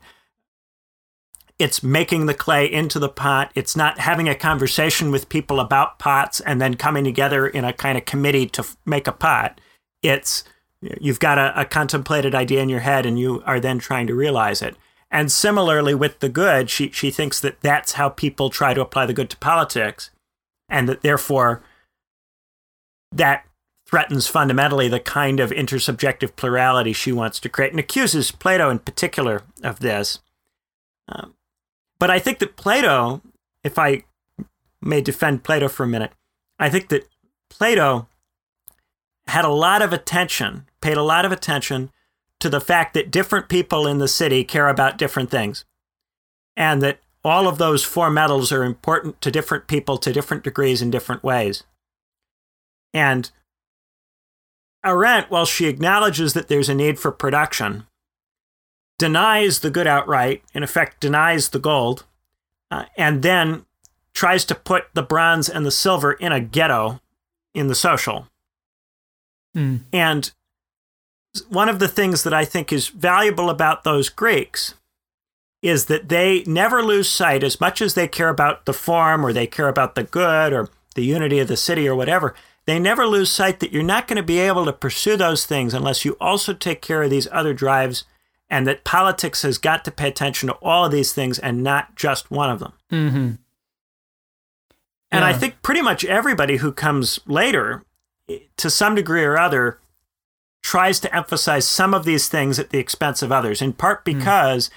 [1.60, 3.52] It's making the clay into the pot.
[3.56, 7.74] It's not having a conversation with people about pots and then coming together in a
[7.74, 9.60] kind of committee to f- make a pot.
[10.04, 10.44] It's
[11.02, 14.14] you've got a, a contemplated idea in your head and you are then trying to
[14.14, 14.76] realize it.
[15.10, 19.06] And similarly with the good, she, she thinks that that's how people try to apply
[19.06, 20.12] the good to politics
[20.70, 21.64] and that therefore
[23.12, 23.46] that
[23.88, 28.80] threatens fundamentally the kind of intersubjective plurality she wants to create and accuses Plato in
[28.80, 30.20] particular of this.
[31.08, 31.36] Um,
[32.00, 33.22] but I think that Plato,
[33.64, 34.04] if I
[34.82, 36.12] may defend Plato for a minute,
[36.60, 37.08] I think that
[37.50, 38.08] Plato
[39.28, 41.92] had a lot of attention, paid a lot of attention
[42.40, 45.66] to the fact that different people in the city care about different things.
[46.56, 50.82] And that all of those four metals are important to different people to different degrees
[50.82, 51.64] in different ways.
[52.94, 53.30] And
[54.84, 57.86] Arendt, while she acknowledges that there's a need for production,
[58.98, 62.06] denies the good outright, in effect, denies the gold,
[62.72, 63.66] uh, and then
[64.14, 67.00] tries to put the bronze and the silver in a ghetto
[67.54, 68.28] in the social.
[69.56, 69.82] Mm.
[69.94, 70.32] And
[71.50, 74.74] one of the things that I think is valuable about those Greeks
[75.62, 79.34] is that they never lose sight, as much as they care about the form or
[79.34, 82.34] they care about the good or the unity of the city or whatever,
[82.66, 85.74] they never lose sight that you're not going to be able to pursue those things
[85.74, 88.04] unless you also take care of these other drives
[88.50, 91.96] and that politics has got to pay attention to all of these things and not
[91.96, 92.74] just one of them.
[92.92, 93.32] Mm-hmm.
[95.10, 97.84] And I think pretty much everybody who comes later,
[98.58, 99.80] to some degree or other,
[100.62, 104.70] tries to emphasize some of these things at the expense of others, in part because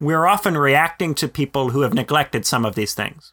[0.00, 3.32] we're often reacting to people who have neglected some of these things.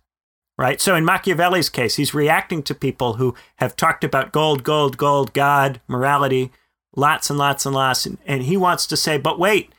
[0.55, 0.79] Right?
[0.79, 5.33] So in Machiavelli's case, he's reacting to people who have talked about gold, gold, gold,
[5.33, 6.51] God, morality,
[6.95, 8.05] lots and lots and lots.
[8.05, 9.73] And, and he wants to say, but wait,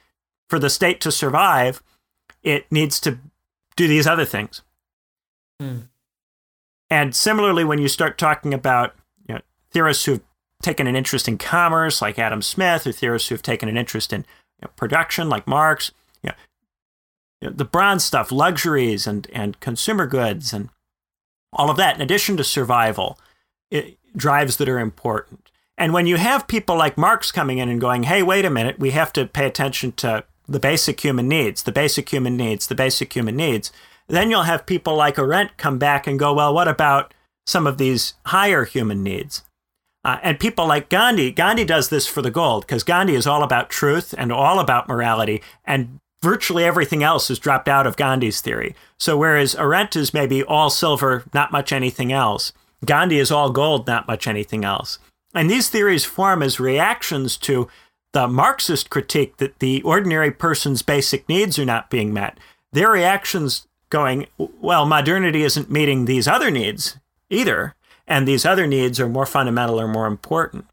[0.54, 1.82] for the state to survive,
[2.44, 3.18] it needs to
[3.74, 4.62] do these other things.
[5.58, 5.78] Hmm.
[6.88, 8.94] And similarly, when you start talking about
[9.28, 9.40] you know,
[9.72, 10.20] theorists who've
[10.62, 14.20] taken an interest in commerce, like Adam Smith, or theorists who've taken an interest in
[14.20, 15.90] you know, production, like Marx,
[16.22, 16.36] you know,
[17.40, 20.68] you know, the bronze stuff, luxuries and, and consumer goods, and
[21.52, 23.18] all of that, in addition to survival,
[23.72, 25.50] it, drives that are important.
[25.76, 28.78] And when you have people like Marx coming in and going, hey, wait a minute,
[28.78, 32.74] we have to pay attention to the basic human needs, the basic human needs, the
[32.74, 33.72] basic human needs,
[34.08, 37.14] then you'll have people like Arendt come back and go, well, what about
[37.46, 39.42] some of these higher human needs?
[40.04, 43.42] Uh, and people like Gandhi, Gandhi does this for the gold because Gandhi is all
[43.42, 48.42] about truth and all about morality, and virtually everything else is dropped out of Gandhi's
[48.42, 48.74] theory.
[48.98, 52.52] So whereas Arendt is maybe all silver, not much anything else,
[52.84, 54.98] Gandhi is all gold, not much anything else.
[55.34, 57.68] And these theories form as reactions to
[58.14, 62.38] the Marxist critique that the ordinary person's basic needs are not being met.
[62.72, 66.96] Their reactions going, well, modernity isn't meeting these other needs
[67.28, 67.74] either,
[68.06, 70.66] and these other needs are more fundamental or more important.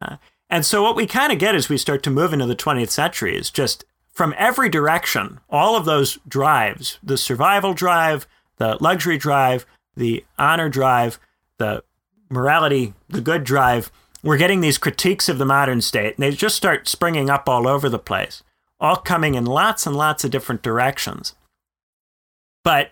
[0.00, 0.16] Uh,
[0.48, 2.90] and so what we kind of get as we start to move into the 20th
[2.90, 8.26] century is just from every direction, all of those drives, the survival drive,
[8.56, 9.66] the luxury drive,
[9.96, 11.20] the honor drive,
[11.58, 11.84] the
[12.30, 13.92] morality, the good drive,
[14.22, 17.66] we're getting these critiques of the modern state, and they just start springing up all
[17.66, 18.42] over the place,
[18.78, 21.34] all coming in lots and lots of different directions.
[22.62, 22.90] But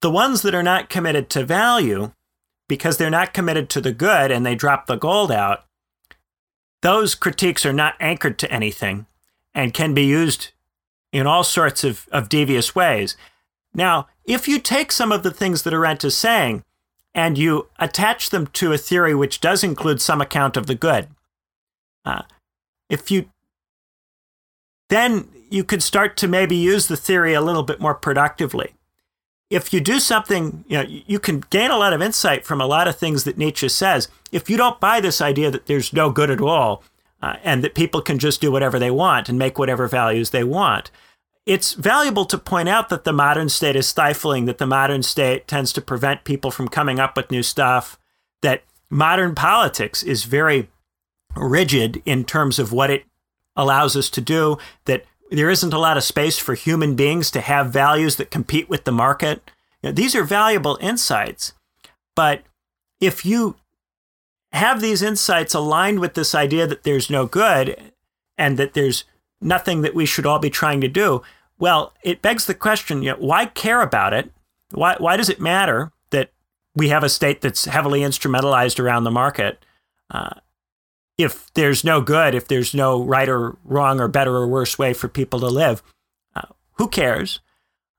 [0.00, 2.12] the ones that are not committed to value,
[2.68, 5.64] because they're not committed to the good and they drop the gold out,
[6.82, 9.06] those critiques are not anchored to anything
[9.54, 10.50] and can be used
[11.12, 13.16] in all sorts of, of devious ways.
[13.74, 16.64] Now, if you take some of the things that Arendt is saying
[17.14, 21.08] and you attach them to a theory which does include some account of the good,
[22.04, 22.22] uh,
[22.88, 23.30] if you
[24.88, 28.74] then you could start to maybe use the theory a little bit more productively.
[29.50, 32.66] if you do something, you know, you can gain a lot of insight from a
[32.66, 34.06] lot of things that Nietzsche says.
[34.30, 36.84] If you don't buy this idea that there's no good at all
[37.20, 40.44] uh, and that people can just do whatever they want and make whatever values they
[40.44, 40.92] want,
[41.50, 45.48] it's valuable to point out that the modern state is stifling, that the modern state
[45.48, 47.98] tends to prevent people from coming up with new stuff,
[48.40, 50.68] that modern politics is very
[51.34, 53.02] rigid in terms of what it
[53.56, 57.40] allows us to do, that there isn't a lot of space for human beings to
[57.40, 59.50] have values that compete with the market.
[59.82, 61.52] These are valuable insights.
[62.14, 62.44] But
[63.00, 63.56] if you
[64.52, 67.92] have these insights aligned with this idea that there's no good
[68.38, 69.02] and that there's
[69.40, 71.22] nothing that we should all be trying to do,
[71.60, 74.32] well, it begs the question, you know, why care about it?
[74.72, 76.32] Why, why does it matter that
[76.74, 79.64] we have a state that's heavily instrumentalized around the market?
[80.10, 80.40] Uh,
[81.18, 84.94] if there's no good, if there's no right or wrong or better or worse way
[84.94, 85.82] for people to live,
[86.34, 87.40] uh, who cares?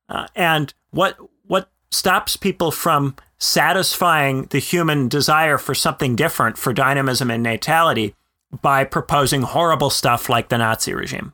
[0.10, 6.74] Uh, and what what stops people from satisfying the human desire for something different, for
[6.74, 8.16] dynamism and natality,
[8.62, 11.34] by proposing horrible stuff like the Nazi regime?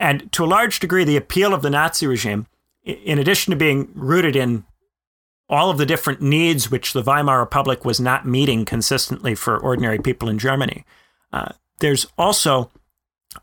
[0.00, 2.46] And to a large degree, the appeal of the Nazi regime,
[2.82, 4.64] in addition to being rooted in
[5.48, 9.98] all of the different needs which the Weimar Republic was not meeting consistently for ordinary
[9.98, 10.84] people in Germany.
[11.32, 12.70] Uh, there's also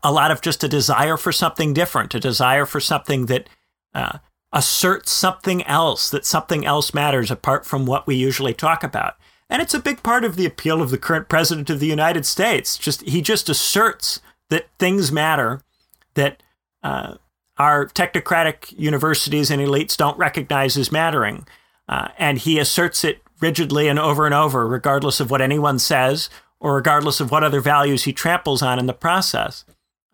[0.02, 3.48] a lot of just a desire for something different, a desire for something that
[3.94, 4.18] uh,
[4.52, 9.14] asserts something else, that something else matters apart from what we usually talk about.
[9.48, 12.24] And it's a big part of the appeal of the current president of the United
[12.24, 12.78] States.
[12.78, 15.62] Just he just asserts that things matter,
[16.14, 16.42] that
[16.82, 17.16] uh,
[17.58, 21.46] our technocratic universities and elites don't recognize as mattering,
[21.88, 26.30] uh, and he asserts it rigidly and over and over, regardless of what anyone says
[26.60, 29.64] or regardless of what other values he tramples on in the process.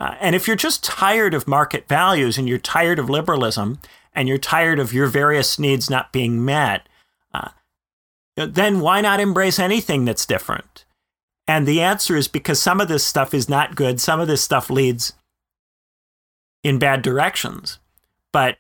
[0.00, 3.78] Uh, and if you're just tired of market values and you're tired of liberalism
[4.14, 6.88] and you're tired of your various needs not being met,
[7.34, 7.50] uh,
[8.36, 10.84] then why not embrace anything that's different?
[11.46, 14.42] And the answer is because some of this stuff is not good, some of this
[14.42, 15.12] stuff leads
[16.62, 17.78] in bad directions.
[18.32, 18.58] But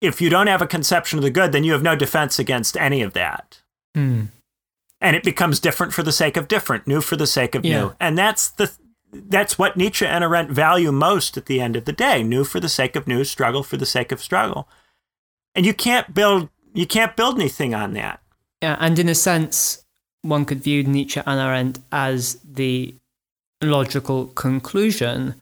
[0.00, 2.76] if you don't have a conception of the good, then you have no defense against
[2.76, 3.62] any of that.
[3.96, 4.28] Mm.
[5.00, 7.80] And it becomes different for the sake of different, new for the sake of yeah.
[7.80, 7.92] new.
[8.00, 8.72] And that's the
[9.12, 12.22] that's what Nietzsche and Arendt value most at the end of the day.
[12.22, 14.68] New for the sake of new, struggle for the sake of struggle.
[15.54, 18.20] And you can't build you can't build anything on that.
[18.62, 19.84] Yeah, and in a sense,
[20.22, 22.94] one could view Nietzsche and Arendt as the
[23.62, 25.40] logical conclusion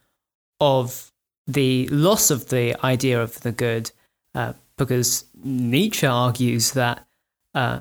[0.60, 1.12] of
[1.46, 3.90] the loss of the idea of the good
[4.34, 7.06] uh, because Nietzsche argues that
[7.54, 7.80] uh,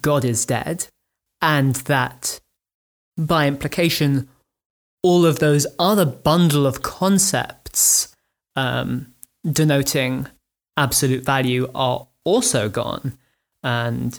[0.00, 0.86] God is dead,
[1.42, 2.40] and that
[3.18, 4.28] by implication,
[5.02, 8.16] all of those other bundle of concepts
[8.56, 9.12] um,
[9.44, 10.26] denoting
[10.76, 13.18] absolute value are also gone.
[13.62, 14.18] And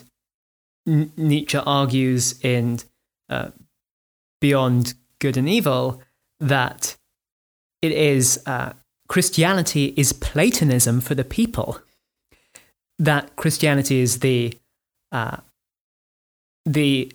[0.86, 2.78] N- Nietzsche argues in
[3.28, 3.50] uh,
[4.40, 6.00] Beyond Good and Evil
[6.38, 6.96] that
[7.86, 8.72] it is uh,
[9.08, 11.80] Christianity is Platonism for the people.
[12.98, 14.58] That Christianity is the
[15.12, 15.38] uh,
[16.64, 17.12] the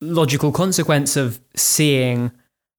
[0.00, 2.32] logical consequence of seeing,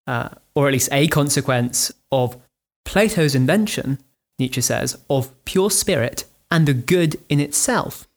[0.07, 2.37] uh, or at least a consequence of
[2.85, 3.99] Plato's invention,
[4.39, 8.07] Nietzsche says, of pure spirit and the good in itself.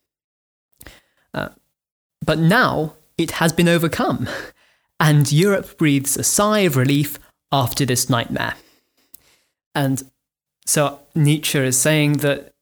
[1.35, 1.51] Uh,
[2.25, 4.29] but now it has been overcome,
[4.99, 7.19] and Europe breathes a sigh of relief
[7.53, 8.55] after this nightmare.
[9.75, 10.03] And
[10.67, 12.55] so Nietzsche is saying that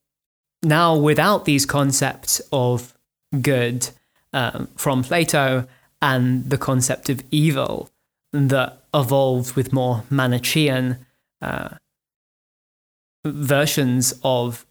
[0.63, 2.97] now, without these concepts of
[3.41, 3.89] good
[4.33, 5.67] um, from Plato
[6.01, 7.91] and the concept of evil
[8.33, 10.99] that evolved with more Manichaean
[11.41, 11.71] uh,
[13.25, 14.65] versions of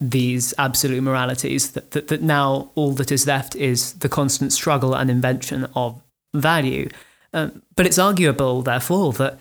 [0.00, 4.94] these absolute moralities, that, that, that now all that is left is the constant struggle
[4.94, 6.00] and invention of
[6.34, 6.88] value.
[7.34, 9.38] Um, but it's arguable, therefore, that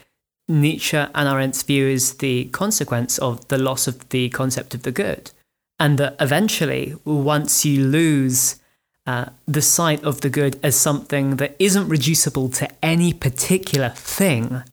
[0.47, 4.91] Nietzsche and Arendt's view is the consequence of the loss of the concept of the
[4.91, 5.31] good.
[5.79, 8.57] And that eventually, once you lose
[9.05, 14.63] uh, the sight of the good as something that isn't reducible to any particular thing,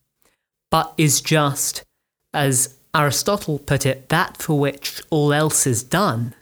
[0.70, 1.84] but is just,
[2.32, 6.34] as Aristotle put it, that for which all else is done.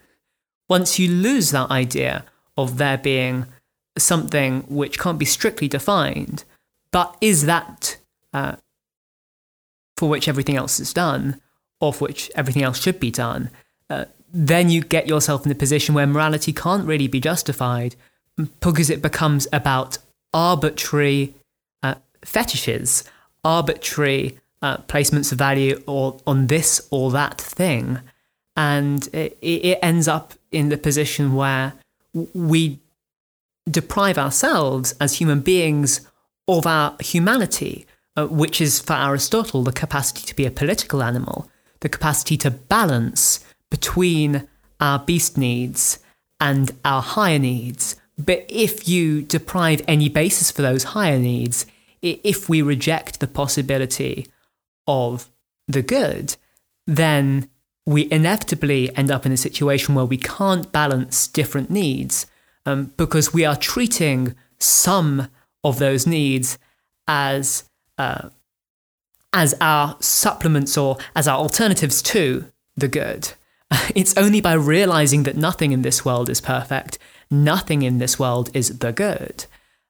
[0.68, 2.24] Once you lose that idea
[2.56, 3.46] of there being
[3.98, 6.44] something which can't be strictly defined,
[6.92, 7.96] but is that
[8.32, 8.56] uh,
[10.02, 11.40] for which everything else is done,
[11.80, 13.48] or for which everything else should be done,
[13.88, 14.04] uh,
[14.34, 17.94] then you get yourself in a position where morality can't really be justified
[18.58, 19.98] because it becomes about
[20.34, 21.36] arbitrary
[21.84, 23.04] uh, fetishes,
[23.44, 28.00] arbitrary uh, placements of value or on this or that thing,
[28.56, 31.74] and it, it ends up in the position where
[32.34, 32.80] we
[33.70, 36.00] deprive ourselves as human beings
[36.48, 37.86] of our humanity,
[38.16, 42.50] uh, which is for Aristotle the capacity to be a political animal, the capacity to
[42.50, 44.48] balance between
[44.80, 45.98] our beast needs
[46.40, 47.96] and our higher needs.
[48.18, 51.66] But if you deprive any basis for those higher needs,
[52.02, 54.26] if we reject the possibility
[54.86, 55.28] of
[55.68, 56.36] the good,
[56.86, 57.48] then
[57.86, 62.26] we inevitably end up in a situation where we can't balance different needs
[62.66, 65.28] um, because we are treating some
[65.64, 66.58] of those needs
[67.08, 67.64] as
[67.98, 68.28] uh,
[69.32, 72.46] as our supplements or as our alternatives to
[72.76, 73.32] the good.
[73.94, 76.98] It's only by realizing that nothing in this world is perfect,
[77.30, 79.46] nothing in this world is the good,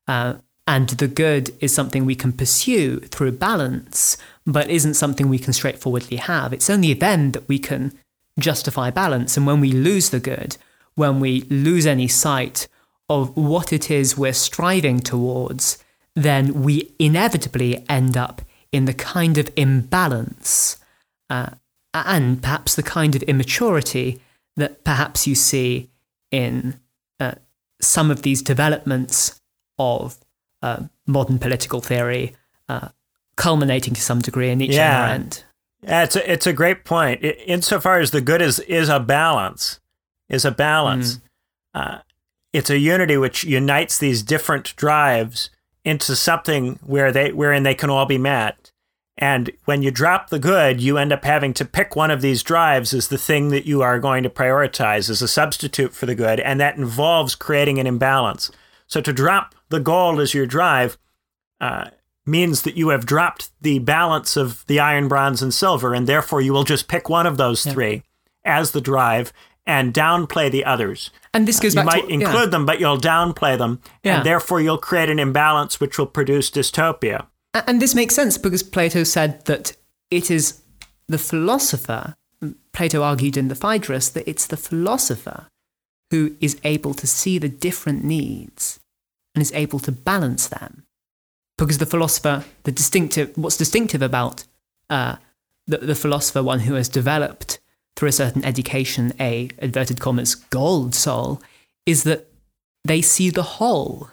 [0.07, 0.35] uh,
[0.67, 4.17] and the good is something we can pursue through balance,
[4.47, 6.53] but isn't something we can straightforwardly have.
[6.53, 7.93] It's only then that we can
[8.39, 9.37] justify balance.
[9.37, 10.57] And when we lose the good,
[10.95, 12.69] when we lose any sight
[13.09, 15.83] of what it is we're striving towards,
[16.15, 20.79] then we inevitably end up in the kind of imbalance
[21.31, 21.51] uh,
[21.95, 24.21] and perhaps the kind of immaturity
[24.57, 25.91] that perhaps you see
[26.31, 26.79] in
[27.21, 27.33] uh,
[27.81, 29.41] some of these developments
[29.79, 30.19] of
[30.63, 32.35] uh, modern political theory,
[32.69, 32.89] uh,
[33.37, 35.09] culminating to some degree in each yeah.
[35.09, 35.45] Arendt.
[35.83, 37.25] Yeah, it's a, it's a great point.
[37.25, 39.81] insofar as the good is is a balance,
[40.29, 41.19] is a balance.
[41.75, 42.03] Mm.
[42.53, 45.51] it's a unity which unites these different drives
[45.85, 48.71] into something where they wherein they can all be met.
[49.19, 52.43] And when you drop the good, you end up having to pick one of these
[52.43, 56.15] drives as the thing that you are going to prioritize as a substitute for the
[56.15, 58.51] good, and that involves creating an imbalance.
[58.87, 60.99] So to drop the gold as your drive
[61.61, 61.91] uh,
[62.25, 66.41] means that you have dropped the balance of the iron, bronze, and silver, and therefore
[66.41, 68.03] you will just pick one of those three
[68.45, 69.33] as the drive
[69.67, 71.11] and downplay the others.
[71.33, 71.97] And this goes uh, back.
[71.97, 72.47] You might to, include yeah.
[72.47, 74.17] them, but you'll downplay them, yeah.
[74.17, 77.27] and therefore you'll create an imbalance which will produce dystopia.
[77.55, 79.77] And this makes sense because Plato said that
[80.11, 80.63] it is
[81.09, 82.15] the philosopher.
[82.73, 85.49] Plato argued in the Phaedrus that it's the philosopher
[86.11, 88.81] who is able to see the different needs
[89.35, 90.85] and is able to balance them
[91.57, 94.45] because the philosopher, the distinctive, what's distinctive about
[94.91, 95.17] uh,
[95.67, 97.61] the, the philosopher, one who has developed
[97.97, 101.41] through a certain education a inverted commas gold soul,
[101.87, 102.27] is that
[102.85, 104.09] they see the whole,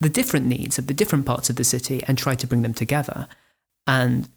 [0.00, 2.74] the different needs of the different parts of the city, and try to bring them
[2.74, 3.26] together.
[3.86, 4.28] And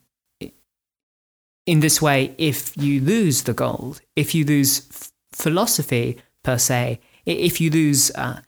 [1.65, 6.99] in this way, if you lose the gold, if you lose f- philosophy per se,
[7.25, 8.41] if you lose uh,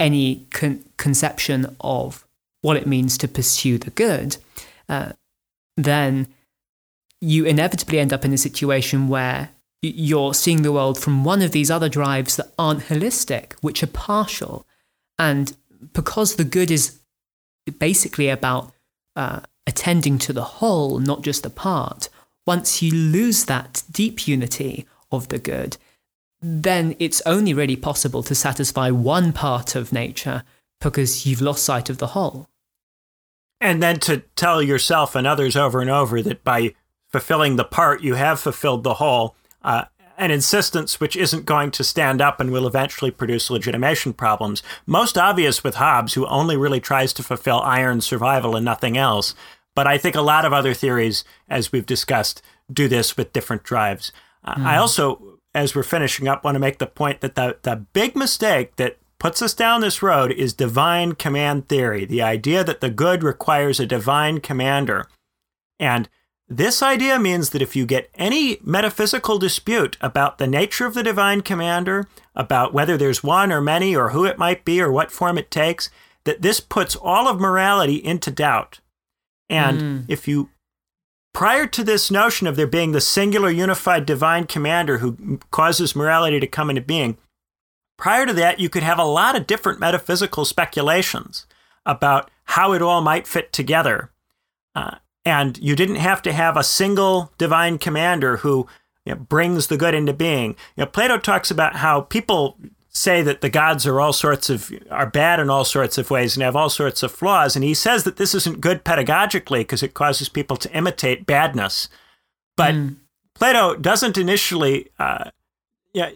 [0.00, 2.26] any con- conception of
[2.60, 4.36] what it means to pursue the good,
[4.88, 5.12] uh,
[5.76, 6.26] then
[7.22, 9.50] you inevitably end up in a situation where
[9.80, 13.88] you're seeing the world from one of these other drives that aren't holistic, which are
[13.88, 14.66] partial.
[15.18, 15.56] And
[15.92, 16.98] because the good is
[17.78, 18.72] basically about
[19.14, 22.08] uh, attending to the whole, not just the part,
[22.44, 25.76] once you lose that deep unity of the good,
[26.40, 30.42] then it's only really possible to satisfy one part of nature
[30.80, 32.48] because you've lost sight of the whole
[33.62, 36.74] and then to tell yourself and others over and over that by
[37.12, 39.36] fulfilling the part, you have fulfilled the whole.
[39.62, 39.84] Uh,
[40.18, 44.62] an insistence which isn't going to stand up and will eventually produce legitimation problems.
[44.86, 49.34] Most obvious with Hobbes, who only really tries to fulfill iron survival and nothing else.
[49.74, 53.64] But I think a lot of other theories, as we've discussed, do this with different
[53.64, 54.12] drives.
[54.46, 54.64] Mm.
[54.64, 58.14] I also, as we're finishing up, want to make the point that the, the big
[58.14, 62.90] mistake that puts us down this road is divine command theory, the idea that the
[62.90, 65.06] good requires a divine commander.
[65.78, 66.08] And
[66.56, 71.02] this idea means that if you get any metaphysical dispute about the nature of the
[71.02, 75.12] divine commander, about whether there's one or many or who it might be or what
[75.12, 75.90] form it takes,
[76.24, 78.80] that this puts all of morality into doubt.
[79.48, 80.04] And mm.
[80.08, 80.50] if you,
[81.32, 86.40] prior to this notion of there being the singular unified divine commander who causes morality
[86.40, 87.18] to come into being,
[88.02, 91.46] Prior to that, you could have a lot of different metaphysical speculations
[91.86, 94.10] about how it all might fit together.
[94.74, 98.66] Uh, and you didn't have to have a single divine commander who
[99.04, 100.50] you know, brings the good into being.
[100.76, 102.56] You know, Plato talks about how people
[102.88, 106.36] say that the gods are all sorts of are bad in all sorts of ways
[106.36, 109.82] and have all sorts of flaws and he says that this isn't good pedagogically because
[109.82, 111.88] it causes people to imitate badness
[112.54, 112.94] but mm.
[113.32, 115.30] plato doesn't initially uh,
[115.92, 116.10] yeah,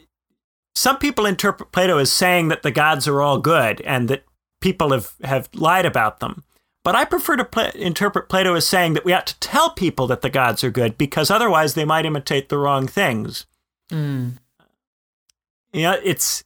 [0.74, 4.24] some people interpret Plato as saying that the gods are all good and that
[4.60, 6.44] people have, have lied about them.
[6.86, 10.06] But I prefer to pl- interpret Plato as saying that we ought to tell people
[10.06, 13.44] that the gods are good because otherwise they might imitate the wrong things.
[13.90, 14.38] Mm.
[15.72, 16.44] You know, it's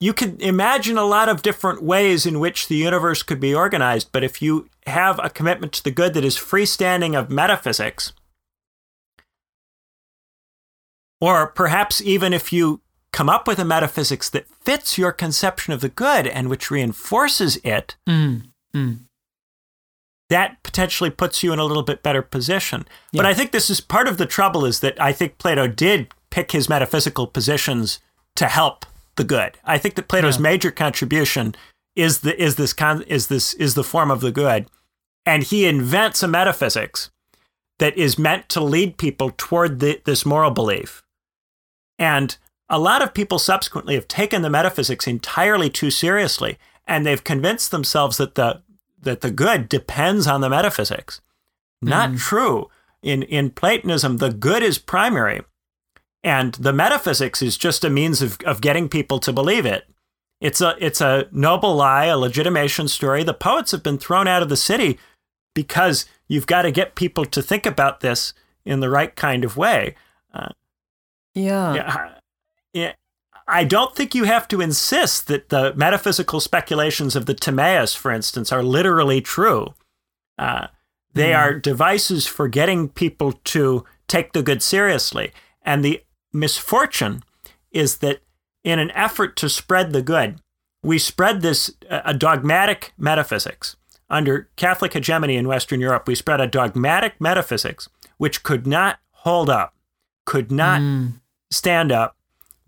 [0.00, 4.08] you can imagine a lot of different ways in which the universe could be organized,
[4.10, 8.14] but if you have a commitment to the good that is freestanding of metaphysics,
[11.20, 12.80] or perhaps even if you
[13.14, 17.56] come up with a metaphysics that fits your conception of the good and which reinforces
[17.64, 18.50] it, Mm.
[18.76, 18.98] Mm.
[20.30, 22.86] that potentially puts you in a little bit better position.
[23.12, 26.08] But I think this is part of the trouble is that I think Plato did
[26.30, 28.00] pick his metaphysical positions
[28.36, 28.84] to help
[29.16, 29.58] the good.
[29.64, 30.42] I think that Plato's Yeah.
[30.50, 31.54] major contribution
[31.94, 34.66] is the is this con, is this is the form of the good,
[35.24, 37.10] and he invents a metaphysics
[37.78, 41.02] that is meant to lead people toward the, this moral belief.
[41.98, 42.36] And
[42.74, 47.70] a lot of people subsequently have taken the metaphysics entirely too seriously, and they've convinced
[47.70, 48.62] themselves that the
[49.00, 51.20] that the good depends on the metaphysics.
[51.80, 52.18] Not mm.
[52.18, 52.68] true.
[53.00, 55.42] In in Platonism, the good is primary,
[56.24, 59.84] and the metaphysics is just a means of, of getting people to believe it.
[60.40, 63.22] It's a it's a noble lie, a legitimation story.
[63.22, 64.98] The poets have been thrown out of the city
[65.54, 68.34] because you've got to get people to think about this
[68.64, 69.94] in the right kind of way.
[70.32, 70.48] Uh,
[71.34, 71.74] yeah.
[71.74, 72.14] Yeah, yeah.
[73.46, 78.10] I don't think you have to insist that the metaphysical speculations of the Timaeus, for
[78.10, 79.74] instance, are literally true.
[80.38, 80.68] Uh,
[81.12, 85.32] they are devices for getting people to take the good seriously.
[85.62, 86.02] And the
[86.32, 87.22] misfortune
[87.70, 88.20] is that
[88.64, 90.40] in an effort to spread the good,
[90.82, 93.76] we spread this uh, a dogmatic metaphysics.
[94.10, 99.48] Under Catholic hegemony in Western Europe, we spread a dogmatic metaphysics which could not hold
[99.50, 99.74] up,
[100.26, 101.20] could not Mm.
[101.50, 102.16] stand up.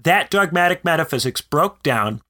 [0.07, 2.23] That dogmatic metaphysics broke down.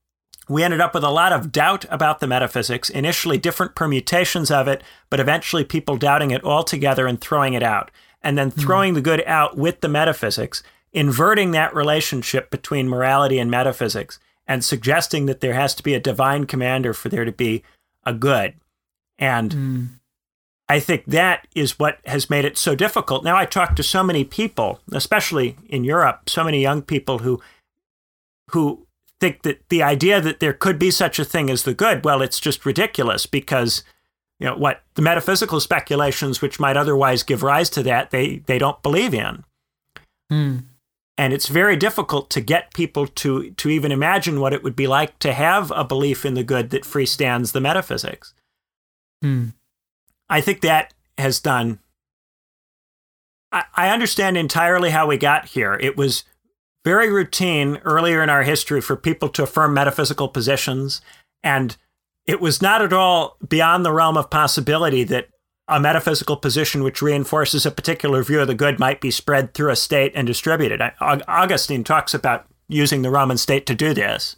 [0.48, 4.66] We ended up with a lot of doubt about the metaphysics, initially different permutations of
[4.66, 7.90] it, but eventually people doubting it altogether and throwing it out.
[8.22, 10.62] And then throwing the good out with the metaphysics,
[10.94, 16.00] inverting that relationship between morality and metaphysics, and suggesting that there has to be a
[16.00, 17.62] divine commander for there to be
[18.06, 18.54] a good.
[19.18, 19.88] And Mm.
[20.66, 23.22] I think that is what has made it so difficult.
[23.22, 27.40] Now, I talk to so many people, especially in Europe, so many young people who
[28.50, 28.86] who
[29.20, 32.22] think that the idea that there could be such a thing as the good, well,
[32.22, 33.82] it's just ridiculous because
[34.38, 38.58] you know what the metaphysical speculations which might otherwise give rise to that they they
[38.58, 39.44] don't believe in
[40.30, 40.64] Mm.
[41.16, 44.86] and it's very difficult to get people to to even imagine what it would be
[44.86, 48.34] like to have a belief in the good that freestands the metaphysics
[49.24, 49.54] Mm.
[50.28, 51.78] I think that has done.
[53.52, 55.74] I, I understand entirely how we got here.
[55.74, 56.24] It was
[56.86, 61.00] very routine earlier in our history for people to affirm metaphysical positions,
[61.42, 61.76] and
[62.26, 65.28] it was not at all beyond the realm of possibility that
[65.66, 69.72] a metaphysical position which reinforces a particular view of the good might be spread through
[69.72, 70.80] a state and distributed.
[71.00, 74.36] Augustine talks about using the Roman state to do this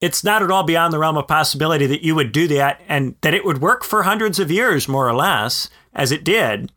[0.00, 3.16] it's not at all beyond the realm of possibility that you would do that and
[3.22, 6.72] that it would work for hundreds of years, more or less, as it did.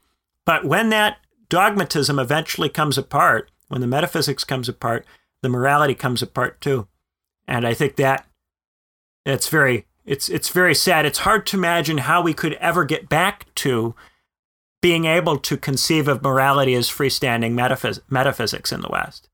[0.45, 1.17] But when that
[1.49, 5.06] dogmatism eventually comes apart, when the metaphysics comes apart,
[5.41, 6.88] the morality comes apart too.
[7.48, 8.27] And I think that
[9.26, 11.06] it's very it's it's very sad.
[11.06, 13.95] It's hard to imagine how we could ever get back to
[14.81, 19.30] being able to conceive of morality as freestanding metaphys- metaphysics in the West.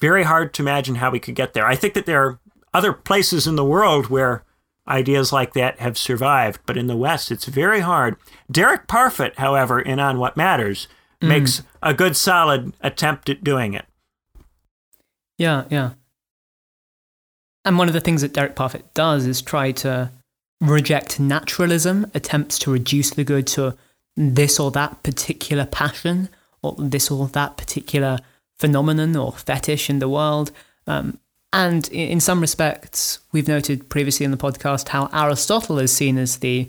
[0.00, 1.66] Very hard to imagine how we could get there.
[1.66, 2.38] I think that there are
[2.72, 4.44] other places in the world where
[4.88, 8.16] ideas like that have survived, but in the West, it's very hard.
[8.50, 10.88] Derek Parfit, however, in On What Matters,
[11.28, 13.84] makes a good solid attempt at doing it.
[15.38, 15.90] Yeah, yeah.
[17.64, 20.10] And one of the things that Derek Parfit does is try to
[20.60, 23.76] reject naturalism, attempts to reduce the good to
[24.16, 26.28] this or that particular passion
[26.62, 28.18] or this or that particular
[28.58, 30.50] phenomenon or fetish in the world.
[30.86, 31.18] Um,
[31.52, 36.38] and in some respects, we've noted previously in the podcast how Aristotle is seen as
[36.38, 36.68] the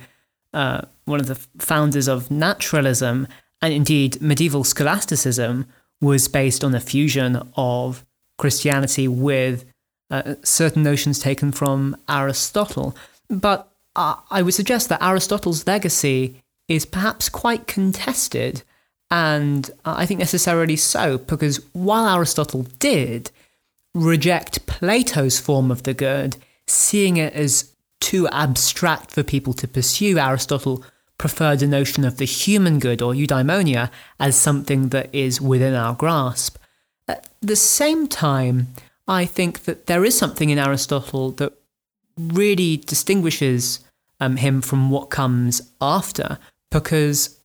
[0.54, 3.28] uh, one of the founders of naturalism,
[3.66, 5.66] and indeed medieval scholasticism
[6.00, 8.06] was based on a fusion of
[8.38, 9.66] Christianity with
[10.12, 12.96] uh, certain notions taken from Aristotle.
[13.28, 18.62] But uh, I would suggest that Aristotle's legacy is perhaps quite contested,
[19.10, 23.32] and uh, I think necessarily so, because while Aristotle did
[23.96, 26.38] reject Plato's form of the good,
[26.68, 30.84] seeing it as too abstract for people to pursue, Aristotle
[31.18, 33.90] preferred the notion of the human good or eudaimonia
[34.20, 36.58] as something that is within our grasp.
[37.08, 38.68] At the same time,
[39.08, 41.54] I think that there is something in Aristotle that
[42.18, 43.80] really distinguishes
[44.20, 46.40] um, him from what comes after,
[46.72, 47.40] because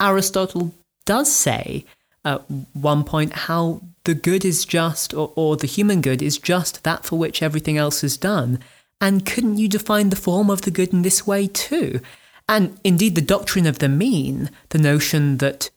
[0.00, 0.72] Aristotle
[1.04, 1.84] does say
[2.24, 2.42] at
[2.72, 7.04] one point how the good is just, or, or the human good is just that
[7.04, 8.58] for which everything else is done.
[9.00, 12.00] And couldn't you define the form of the good in this way too?
[12.48, 15.70] And indeed, the doctrine of the mean, the notion that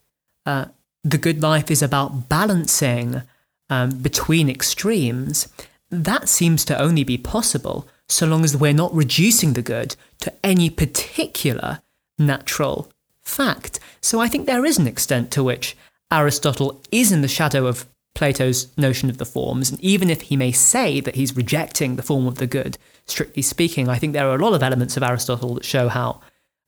[0.45, 0.65] uh,
[1.03, 3.23] the good life is about balancing
[3.69, 5.47] um, between extremes,
[5.89, 10.33] that seems to only be possible so long as we're not reducing the good to
[10.43, 11.81] any particular
[12.17, 12.91] natural
[13.21, 13.79] fact.
[14.01, 15.77] So I think there is an extent to which
[16.11, 17.85] Aristotle is in the shadow of
[18.15, 22.03] Plato's notion of the forms, and even if he may say that he's rejecting the
[22.03, 25.03] form of the good, strictly speaking, I think there are a lot of elements of
[25.03, 26.19] Aristotle that show how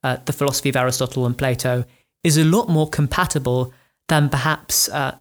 [0.03, 1.85] uh, the philosophy of Aristotle and Plato
[2.23, 3.73] is a lot more compatible
[4.07, 5.17] than perhaps uh,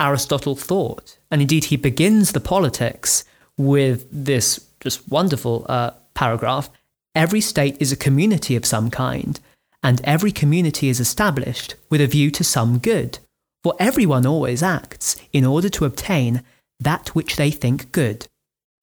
[0.00, 1.18] Aristotle thought.
[1.30, 3.24] And indeed, he begins the politics
[3.56, 6.70] with this just wonderful uh, paragraph
[7.14, 9.38] Every state is a community of some kind,
[9.84, 13.18] and every community is established with a view to some good.
[13.62, 16.42] For everyone always acts in order to obtain
[16.80, 18.26] that which they think good.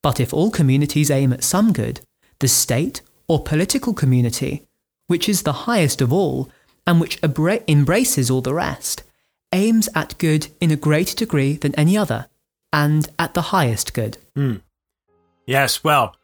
[0.01, 1.99] But if all communities aim at some good,
[2.39, 4.65] the state or political community,
[5.11, 6.49] which is the highest of all
[6.87, 9.03] and which abra- embraces all the rest,
[9.51, 12.27] aims at good in a greater degree than any other,
[12.71, 14.17] and at the highest good.
[14.37, 14.61] Mm.
[15.45, 16.15] Yes, well,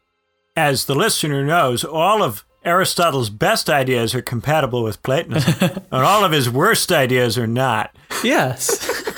[0.55, 6.23] as the listener knows, all of Aristotle's best ideas are compatible with Platonism, and all
[6.23, 7.93] of his worst ideas are not.
[8.23, 8.69] Yes.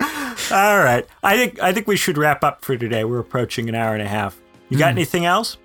[0.52, 1.06] all right.
[1.22, 3.04] I think I think we should wrap up for today.
[3.04, 4.38] We're approaching an hour and a half.
[4.68, 4.98] You got mm.
[4.98, 5.56] anything else?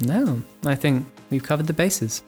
[0.00, 2.22] No, I think we've covered the bases.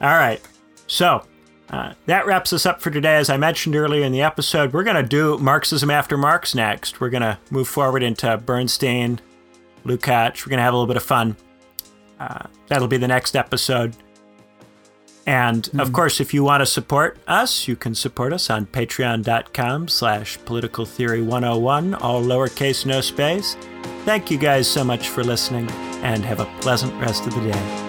[0.00, 0.40] All right.
[0.86, 1.22] So,
[1.70, 3.16] uh, that wraps us up for today.
[3.16, 7.00] As I mentioned earlier in the episode, we're going to do Marxism after Marx next.
[7.00, 9.20] We're going to move forward into Bernstein,
[9.84, 10.46] Lukács.
[10.46, 11.36] We're going to have a little bit of fun.
[12.20, 13.96] Uh, that'll be the next episode.
[15.26, 15.80] And mm-hmm.
[15.80, 20.38] of course, if you want to support us, you can support us on patreon.com slash
[20.44, 23.56] political theory 101, all lowercase, no space.
[24.04, 25.68] Thank you guys so much for listening
[26.02, 27.85] and have a pleasant rest of the day.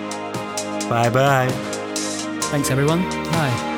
[0.90, 1.50] Bye bye.
[2.52, 3.02] Thanks, everyone.
[3.32, 3.77] Bye.